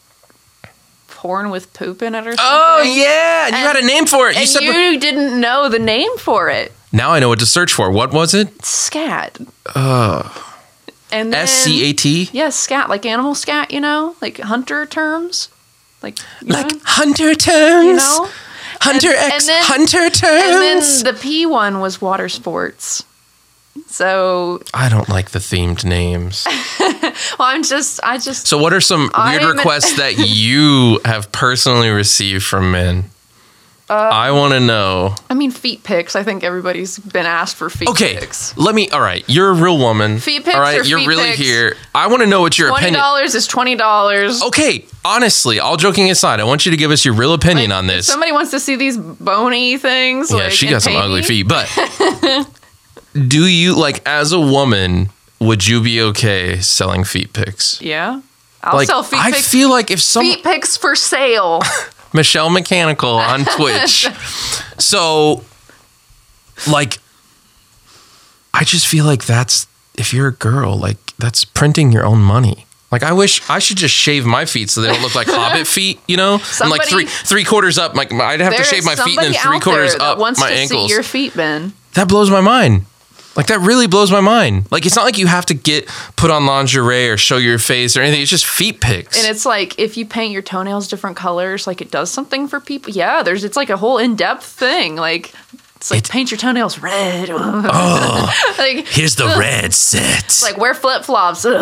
[1.07, 2.37] porn with poop in it or something.
[2.45, 4.35] Oh yeah, and you had a name for it.
[4.35, 6.71] You And said you didn't know the name for it.
[6.91, 7.91] now I know what to search for.
[7.91, 8.63] What was it?
[8.65, 9.37] Scat.
[11.11, 12.29] And S C A T.
[12.33, 15.49] Yes, scat, like animal scat, you know, like hunter terms,
[16.01, 16.79] like Like know?
[16.83, 17.85] hunter terms.
[17.87, 18.29] you know.
[18.81, 20.43] Hunter And- X and then- hunter terms.
[20.43, 23.03] And then the P one was water sports.
[23.87, 26.45] So, I don't like the themed names.
[26.79, 27.03] well,
[27.39, 32.43] I'm just, I just, So, what are some weird requests that you have personally received
[32.43, 33.05] from men?
[33.89, 35.15] Uh, I want to know.
[35.29, 36.17] I mean, feet pics.
[36.17, 38.55] I think everybody's been asked for feet Okay, pics.
[38.57, 38.89] let me.
[38.89, 40.19] All right, you're a real woman.
[40.19, 41.37] Feet pics All right, you're really pics?
[41.39, 41.77] here.
[41.95, 43.01] I want to know what your Twenty opinion.
[43.01, 44.43] dollars is twenty dollars.
[44.43, 47.87] Okay, honestly, all joking aside, I want you to give us your real opinion on
[47.87, 48.07] this.
[48.07, 50.31] Somebody wants to see these bony things.
[50.31, 51.67] yeah, like, she got some ugly feet, but
[53.27, 55.09] do you like as a woman?
[55.39, 57.81] Would you be okay selling feet pics?
[57.81, 58.21] Yeah,
[58.63, 59.47] I'll like, sell feet I pics.
[59.49, 61.61] feel like if some feet pics for sale.
[62.17, 64.07] Michelle Mechanical on Twitch.
[64.77, 65.45] so,
[66.69, 66.97] like,
[68.53, 72.65] I just feel like that's if you're a girl, like that's printing your own money.
[72.91, 75.67] Like I wish I should just shave my feet so they don't look like hobbit
[75.77, 77.95] feet, you know, and like three three quarters up.
[77.95, 80.55] Like I'd have to shave my feet and then three quarters up wants my to
[80.55, 80.87] ankles.
[80.87, 81.73] See your feet, Ben.
[81.93, 82.85] that blows my mind.
[83.37, 84.65] Like that really blows my mind.
[84.71, 87.95] Like it's not like you have to get put on lingerie or show your face
[87.95, 88.21] or anything.
[88.21, 89.15] It's just feet pics.
[89.15, 92.59] And it's like if you paint your toenails different colors, like it does something for
[92.59, 92.91] people.
[92.91, 94.95] Yeah, there's it's like a whole in depth thing.
[94.95, 95.33] Like
[95.77, 97.29] it's like It's- paint your toenails red.
[97.31, 100.39] oh, like Here's the red set.
[100.43, 101.45] like wear flip flops.
[101.45, 101.55] ugh.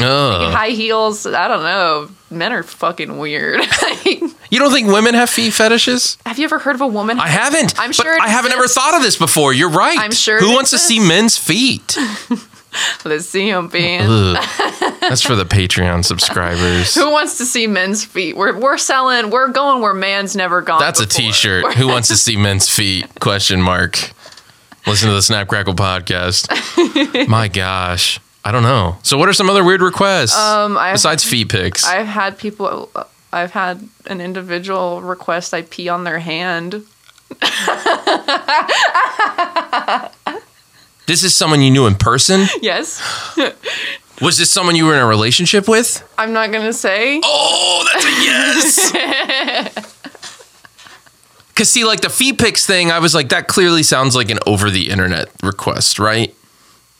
[0.00, 0.50] Oh.
[0.52, 1.26] High heels.
[1.26, 2.08] I don't know.
[2.30, 3.60] Men are fucking weird.
[4.52, 6.18] You don't think women have feet fetishes?
[6.26, 7.18] Have you ever heard of a woman?
[7.18, 7.72] I haven't.
[7.80, 8.18] I'm sure.
[8.20, 9.54] I haven't ever thought of this before.
[9.54, 9.98] You're right.
[9.98, 11.96] I'm sure Who wants to see men's feet?
[13.04, 14.00] Let's see them being.
[14.06, 16.94] That's for the Patreon subscribers.
[16.94, 18.36] Who wants to see men's feet?
[18.36, 19.30] We're we're selling.
[19.30, 20.80] We're going where man's never gone.
[20.80, 21.20] That's a before.
[21.22, 21.74] T-shirt.
[21.74, 23.06] Who wants to see men's feet?
[23.20, 24.12] Question mark.
[24.86, 26.48] Listen to the Snap Crackle podcast.
[27.28, 28.96] My gosh, I don't know.
[29.02, 31.84] So, what are some other weird requests Um, I've- besides feet pics?
[31.84, 32.90] I've had people.
[33.32, 36.84] I've had an individual request I pee on their hand.
[41.06, 42.46] This is someone you knew in person.
[42.62, 43.00] Yes,
[44.20, 46.02] Was this someone you were in a relationship with?
[46.16, 47.20] I'm not gonna say.
[47.24, 49.88] Oh, that's a yes.
[51.54, 54.38] Cause see, like the feet pics thing, I was like, that clearly sounds like an
[54.46, 56.34] over the internet request, right?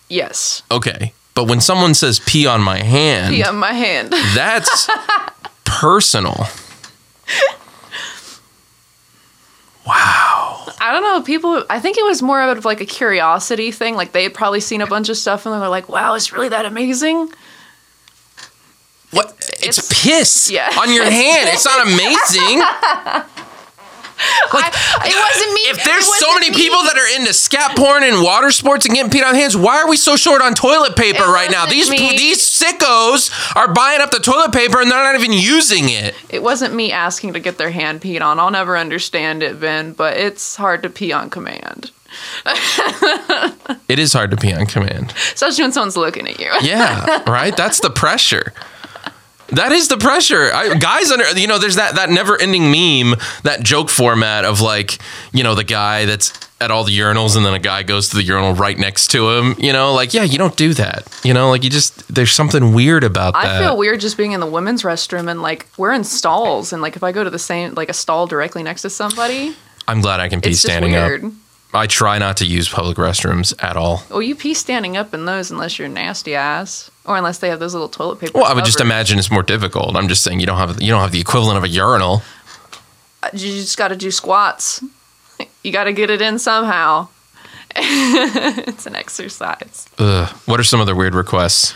[0.08, 1.12] Yes, Okay.
[1.34, 4.12] But when someone says pee on my hand, pee on my hand.
[4.34, 4.86] that's
[5.64, 6.46] personal.
[9.86, 10.21] Wow.
[10.82, 11.22] I don't know.
[11.22, 11.64] People.
[11.70, 13.94] I think it was more of like a curiosity thing.
[13.94, 16.48] Like they had probably seen a bunch of stuff and they're like, "Wow, it's really
[16.48, 17.30] that amazing."
[19.12, 19.34] What?
[19.62, 20.70] It's, It's- piss yeah.
[20.80, 21.48] on your hand.
[21.52, 22.62] It's not amazing.
[24.52, 24.72] Like,
[25.04, 25.60] It wasn't me.
[25.70, 26.56] if there's so many me.
[26.56, 29.80] people that are into scat porn and water sports and getting peed on hands, why
[29.80, 31.66] are we so short on toilet paper It right now?
[31.66, 32.16] These me.
[32.16, 36.14] these sickos are buying up the toilet paper and they're not even using it.
[36.28, 38.38] It wasn't me asking to get their hand peed on.
[38.38, 41.90] I'll never understand it, Ben, but it's hard to pee on command,
[43.88, 45.12] It is hard to pee on command.
[45.34, 46.50] especially when someone's looking at you.
[46.62, 47.56] Yeah, right.
[47.56, 48.52] That's the pressure.
[49.52, 50.50] That is the pressure.
[50.52, 54.98] I, guys under, you know, there's that that never-ending meme, that joke format of like,
[55.32, 58.16] you know, the guy that's at all the urinals and then a guy goes to
[58.16, 59.54] the urinal right next to him.
[59.58, 61.06] You know, like, yeah, you don't do that.
[61.24, 63.44] You know, like you just there's something weird about that.
[63.44, 66.80] I feel weird just being in the women's restroom and like we're in stalls and
[66.80, 69.56] like if I go to the same like a stall directly next to somebody,
[69.88, 71.24] I'm glad I can pee standing weird.
[71.24, 71.32] up.
[71.74, 74.02] I try not to use public restrooms at all.
[74.10, 77.60] Well, you pee standing up in those unless you're nasty ass, or unless they have
[77.60, 78.32] those little toilet paper.
[78.34, 79.96] Well, I would just imagine it's more difficult.
[79.96, 82.22] I'm just saying you don't have you don't have the equivalent of a urinal.
[83.22, 84.82] Uh, you just got to do squats.
[85.62, 87.08] you got to get it in somehow.
[87.74, 89.88] it's an exercise.
[89.98, 90.28] Ugh.
[90.44, 91.74] What are some other weird requests?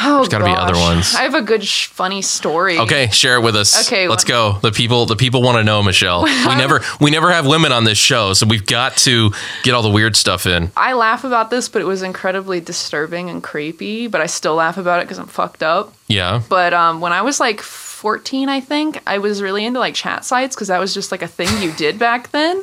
[0.00, 1.14] Oh, There's gotta be other ones.
[1.14, 2.78] I have a good, sh- funny story.
[2.78, 3.86] Okay, share it with us.
[3.86, 4.58] Okay, let's go.
[4.60, 6.24] The people, the people want to know, Michelle.
[6.44, 9.82] We never, we never have women on this show, so we've got to get all
[9.82, 10.70] the weird stuff in.
[10.76, 14.06] I laugh about this, but it was incredibly disturbing and creepy.
[14.08, 15.94] But I still laugh about it because I'm fucked up.
[16.06, 16.42] Yeah.
[16.48, 20.24] But um, when I was like 14, I think I was really into like chat
[20.24, 22.62] sites because that was just like a thing you did back then.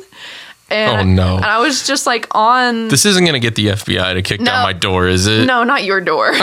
[0.72, 1.36] And, Oh, no.
[1.36, 2.88] And I was just like on.
[2.88, 4.46] This isn't going to get the FBI to kick No.
[4.46, 5.46] down my door, is it?
[5.46, 6.32] no, not your door.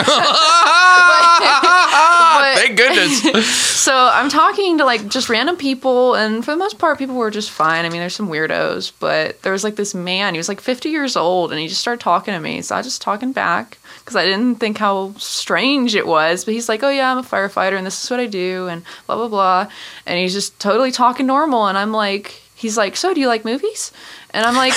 [1.40, 3.46] But- thank goodness.
[3.80, 7.30] so I'm talking to like just random people, and for the most part, people were
[7.30, 7.84] just fine.
[7.84, 10.34] I mean, there's some weirdos, but there was like this man.
[10.34, 12.62] He was like 50 years old, and he just started talking to me.
[12.62, 16.44] So I just talking back because I didn't think how strange it was.
[16.44, 18.82] But he's like, "Oh yeah, I'm a firefighter, and this is what I do," and
[19.06, 19.66] blah blah blah.
[20.06, 23.44] And he's just totally talking normal, and I'm like, he's like, "So do you like
[23.44, 23.92] movies?"
[24.32, 24.74] And I'm like,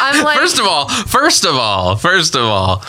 [0.00, 2.82] I'm like, First of all, first of all, first of all,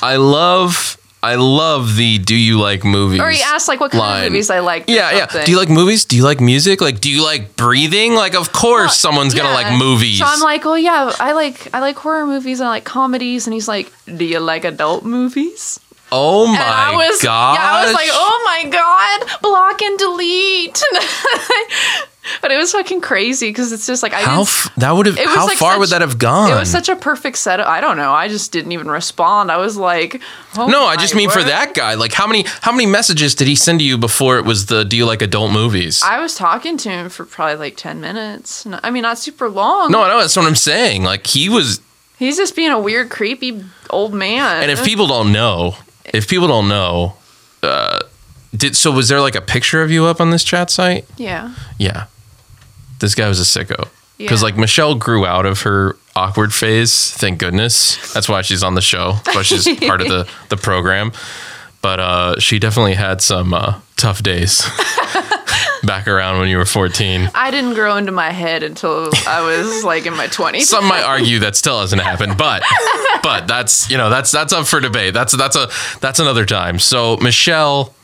[0.00, 4.00] I love, I love the "Do you like movies?" or he asked like what kind
[4.00, 4.24] line.
[4.26, 4.84] of movies I like.
[4.88, 5.44] Yeah, yeah.
[5.44, 6.04] Do you like movies?
[6.06, 6.80] Do you like music?
[6.80, 8.14] Like, do you like breathing?
[8.14, 10.18] Like, of course, someone's gonna like movies.
[10.18, 13.46] So I'm like, oh yeah, I like I like horror movies and I like comedies,
[13.46, 15.78] and he's like, do you like adult movies?
[16.12, 17.54] oh my and I was, god!
[17.54, 20.82] yeah, I was like, oh my god, block and delete.
[22.42, 25.18] but it was fucking crazy because it's just like I how f- that would have?
[25.18, 26.50] How like far would that have gone?
[26.50, 27.66] It was such a perfect setup.
[27.66, 28.12] I don't know.
[28.12, 29.50] I just didn't even respond.
[29.50, 30.20] I was like,
[30.56, 31.94] oh no, I just mean for that guy.
[31.94, 34.84] Like, how many how many messages did he send to you before it was the
[34.84, 36.02] "Do you like adult movies"?
[36.04, 38.66] I was talking to him for probably like ten minutes.
[38.82, 39.90] I mean, not super long.
[39.90, 41.02] no, I know that's what I'm saying.
[41.04, 41.80] Like, he was.
[42.18, 44.62] he's just being a weird, creepy old man.
[44.62, 45.74] And if people don't know,
[46.04, 47.16] if people don't know,
[47.62, 48.00] uh,
[48.56, 48.90] did so?
[48.90, 51.04] Was there like a picture of you up on this chat site?
[51.16, 51.54] yeah.
[51.78, 52.06] Yeah.
[52.98, 53.88] This guy was a sicko.
[54.18, 54.44] Because Yeah.
[54.46, 58.12] like Michelle grew out of her awkward phase, thank goodness.
[58.12, 59.14] That's why she's on the show.
[59.24, 61.12] That's why she's part of the, the program.
[61.80, 64.62] But uh, she definitely had some uh, tough days
[65.82, 67.30] back around when you were 14.
[67.34, 70.62] I didn't grow into my head until I was like in my 20s.
[70.62, 72.62] Some might argue that still hasn't happened, but
[73.22, 75.14] but that's you know that's that's up for debate.
[75.14, 75.70] That's that's a
[76.00, 76.78] that's another time.
[76.78, 77.94] So Michelle,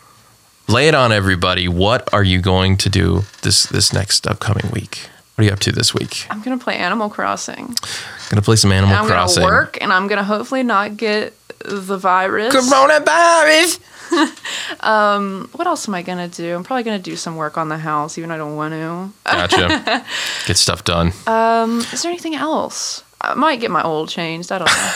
[0.68, 1.68] lay it on everybody.
[1.68, 5.08] What are you going to do this this next upcoming week?
[5.34, 6.26] What are you up to this week?
[6.30, 7.64] I'm going to play Animal Crossing.
[7.82, 10.96] I'm Gonna play some Animal And I'm gonna work and I'm going to hopefully not
[10.96, 12.54] get the virus.
[12.54, 13.80] Coronavirus.
[14.80, 16.54] Um, what else am I going to do?
[16.54, 18.72] I'm probably going to do some work on the house, even though I don't want
[18.72, 19.10] to.
[19.24, 20.04] Gotcha.
[20.46, 21.12] Get stuff done.
[21.26, 23.02] Um, is there anything else?
[23.20, 24.52] I might get my oil changed.
[24.52, 24.92] I don't know.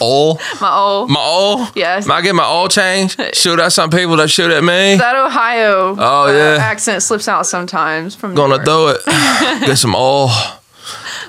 [0.02, 0.40] Oil.
[0.60, 1.06] my oil.
[1.08, 1.68] My oil.
[1.76, 2.06] Yes.
[2.06, 3.20] Might get my oil changed.
[3.34, 4.96] Shoot at some people that shoot at me.
[4.96, 6.58] That Ohio Oh, uh, yeah.
[6.62, 9.00] accent slips out sometimes from Gonna do it.
[9.66, 10.28] Get some oil.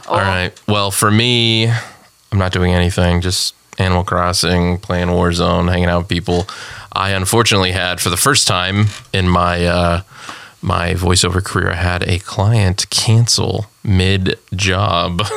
[0.08, 0.52] All right.
[0.68, 3.22] Well, for me, I'm not doing anything.
[3.22, 6.48] Just Animal Crossing, playing Warzone, hanging out with people.
[6.94, 10.02] I unfortunately had for the first time in my uh,
[10.64, 15.22] my voiceover career, I had a client cancel mid job.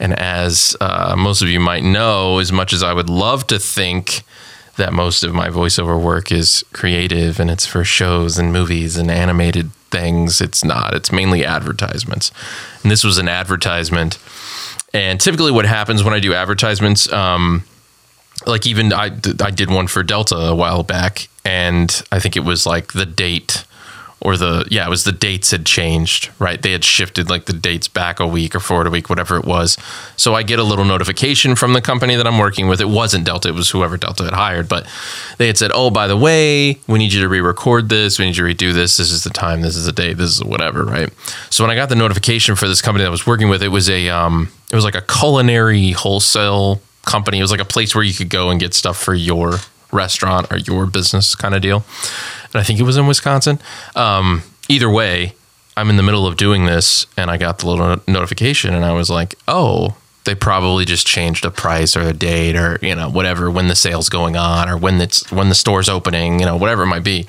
[0.00, 3.58] And as uh, most of you might know, as much as I would love to
[3.58, 4.22] think
[4.76, 9.10] that most of my voiceover work is creative and it's for shows and movies and
[9.10, 10.94] animated things, it's not.
[10.94, 12.30] It's mainly advertisements.
[12.82, 14.18] And this was an advertisement.
[14.94, 17.64] And typically, what happens when I do advertisements, um,
[18.46, 19.06] like even I,
[19.40, 23.04] I did one for Delta a while back, and I think it was like the
[23.04, 23.64] date
[24.20, 26.60] or the yeah, it was the dates had changed, right?
[26.60, 29.44] They had shifted like the dates back a week or forward a week, whatever it
[29.44, 29.76] was.
[30.16, 32.80] So I get a little notification from the company that I'm working with.
[32.80, 34.86] It wasn't Delta, it was whoever Delta had hired, but
[35.38, 38.18] they had said, "Oh, by the way, we need you to re-record this.
[38.18, 38.96] We need you to redo this.
[38.96, 39.60] This is the time.
[39.60, 40.16] This is the date.
[40.16, 41.12] This is whatever." Right.
[41.50, 43.68] So when I got the notification for this company that I was working with, it
[43.68, 47.38] was a um, it was like a culinary wholesale company.
[47.38, 49.58] It was like a place where you could go and get stuff for your
[49.92, 51.84] restaurant or your business kind of deal.
[52.52, 53.58] And I think it was in Wisconsin.
[53.94, 55.34] Um, either way,
[55.76, 58.92] I'm in the middle of doing this and I got the little notification and I
[58.92, 63.08] was like, oh, they probably just changed a price or a date or, you know,
[63.08, 66.56] whatever, when the sale's going on or when it's when the store's opening, you know,
[66.56, 67.26] whatever it might be.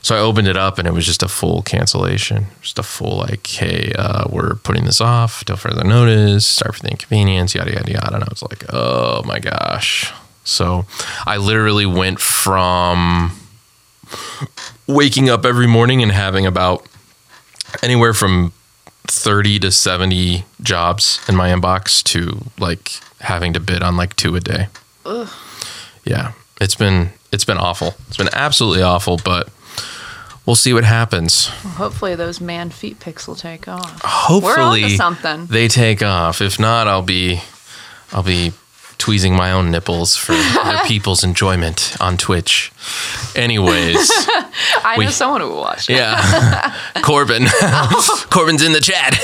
[0.00, 2.46] So I opened it up and it was just a full cancellation.
[2.62, 6.82] Just a full like, hey, uh, we're putting this off till further notice, sorry for
[6.82, 8.14] the inconvenience, yada yada yada.
[8.14, 10.12] And I was like, oh my gosh.
[10.48, 10.86] So
[11.26, 13.32] I literally went from
[14.86, 16.86] waking up every morning and having about
[17.82, 18.52] anywhere from
[19.06, 24.36] 30 to 70 jobs in my inbox to like having to bid on like two
[24.36, 24.68] a day.
[26.04, 26.32] Yeah.
[26.60, 27.94] It's been it's been awful.
[28.08, 29.50] It's been absolutely awful, but
[30.46, 31.48] we'll see what happens.
[31.48, 34.00] Hopefully, those man feet pics will take off.
[34.02, 35.44] Hopefully, something.
[35.46, 36.40] they take off.
[36.40, 37.42] If not, I'll be,
[38.12, 38.52] I'll be
[38.98, 42.72] tweezing my own nipples for other people's enjoyment on Twitch.
[43.36, 44.10] Anyways,
[44.84, 45.88] I we- know someone who will watch.
[45.88, 47.46] yeah, Corbin,
[48.30, 49.14] Corbin's in the chat.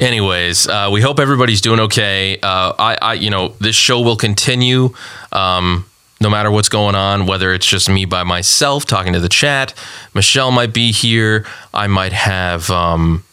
[0.00, 2.38] Anyways, uh, we hope everybody's doing okay.
[2.42, 4.90] Uh, I, I, you know, this show will continue.
[5.30, 5.86] Um,
[6.20, 9.74] no matter what's going on, whether it's just me by myself talking to the chat,
[10.14, 11.44] Michelle might be here.
[11.74, 13.24] I might have, um,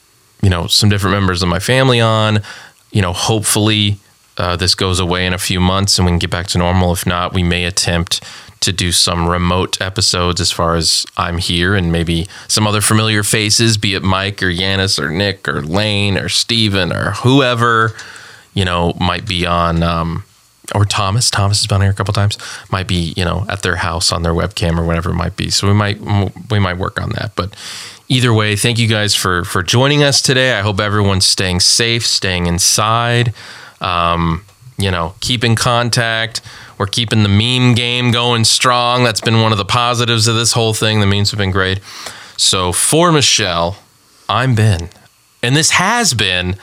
[0.41, 2.41] you know, some different members of my family on.
[2.91, 3.99] You know, hopefully
[4.40, 6.94] uh, this goes away in a few months and we can get back to normal.
[6.94, 8.24] If not, we may attempt
[8.61, 13.24] to do some remote episodes as far as I'm here and maybe some other familiar
[13.24, 17.94] faces, be it Mike or Yanis or Nick or Lane or Steven or whoever,
[18.53, 19.84] you know, might be on.
[19.84, 20.24] Um,
[20.76, 21.32] or Thomas.
[21.32, 22.38] Thomas has been here a couple times.
[22.72, 25.49] Might be, you know, at their house on their webcam or whatever it might be.
[25.49, 25.99] So we might
[26.52, 27.32] we might work on that.
[27.36, 27.56] But
[28.07, 30.53] either way, thank you guys for for joining us today.
[30.53, 33.34] I hope everyone's staying safe, staying inside.
[33.81, 34.43] Um,
[34.77, 36.41] you know, keep in contact.
[36.77, 39.03] We're keeping the meme game going strong.
[39.03, 41.01] That's been one of the positives of this whole thing.
[41.01, 41.80] The memes have been great.
[42.38, 43.77] So for Michelle,
[44.30, 44.89] I'm Ben,
[45.43, 46.56] and this has been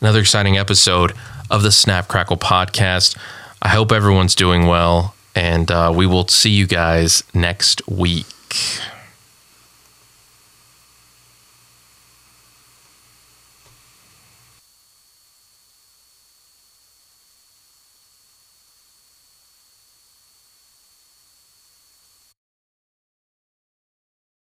[0.00, 1.12] another exciting episode
[1.50, 3.16] of the Snap Crackle podcast.
[3.60, 8.26] I hope everyone's doing well, and uh, we will see you guys next week.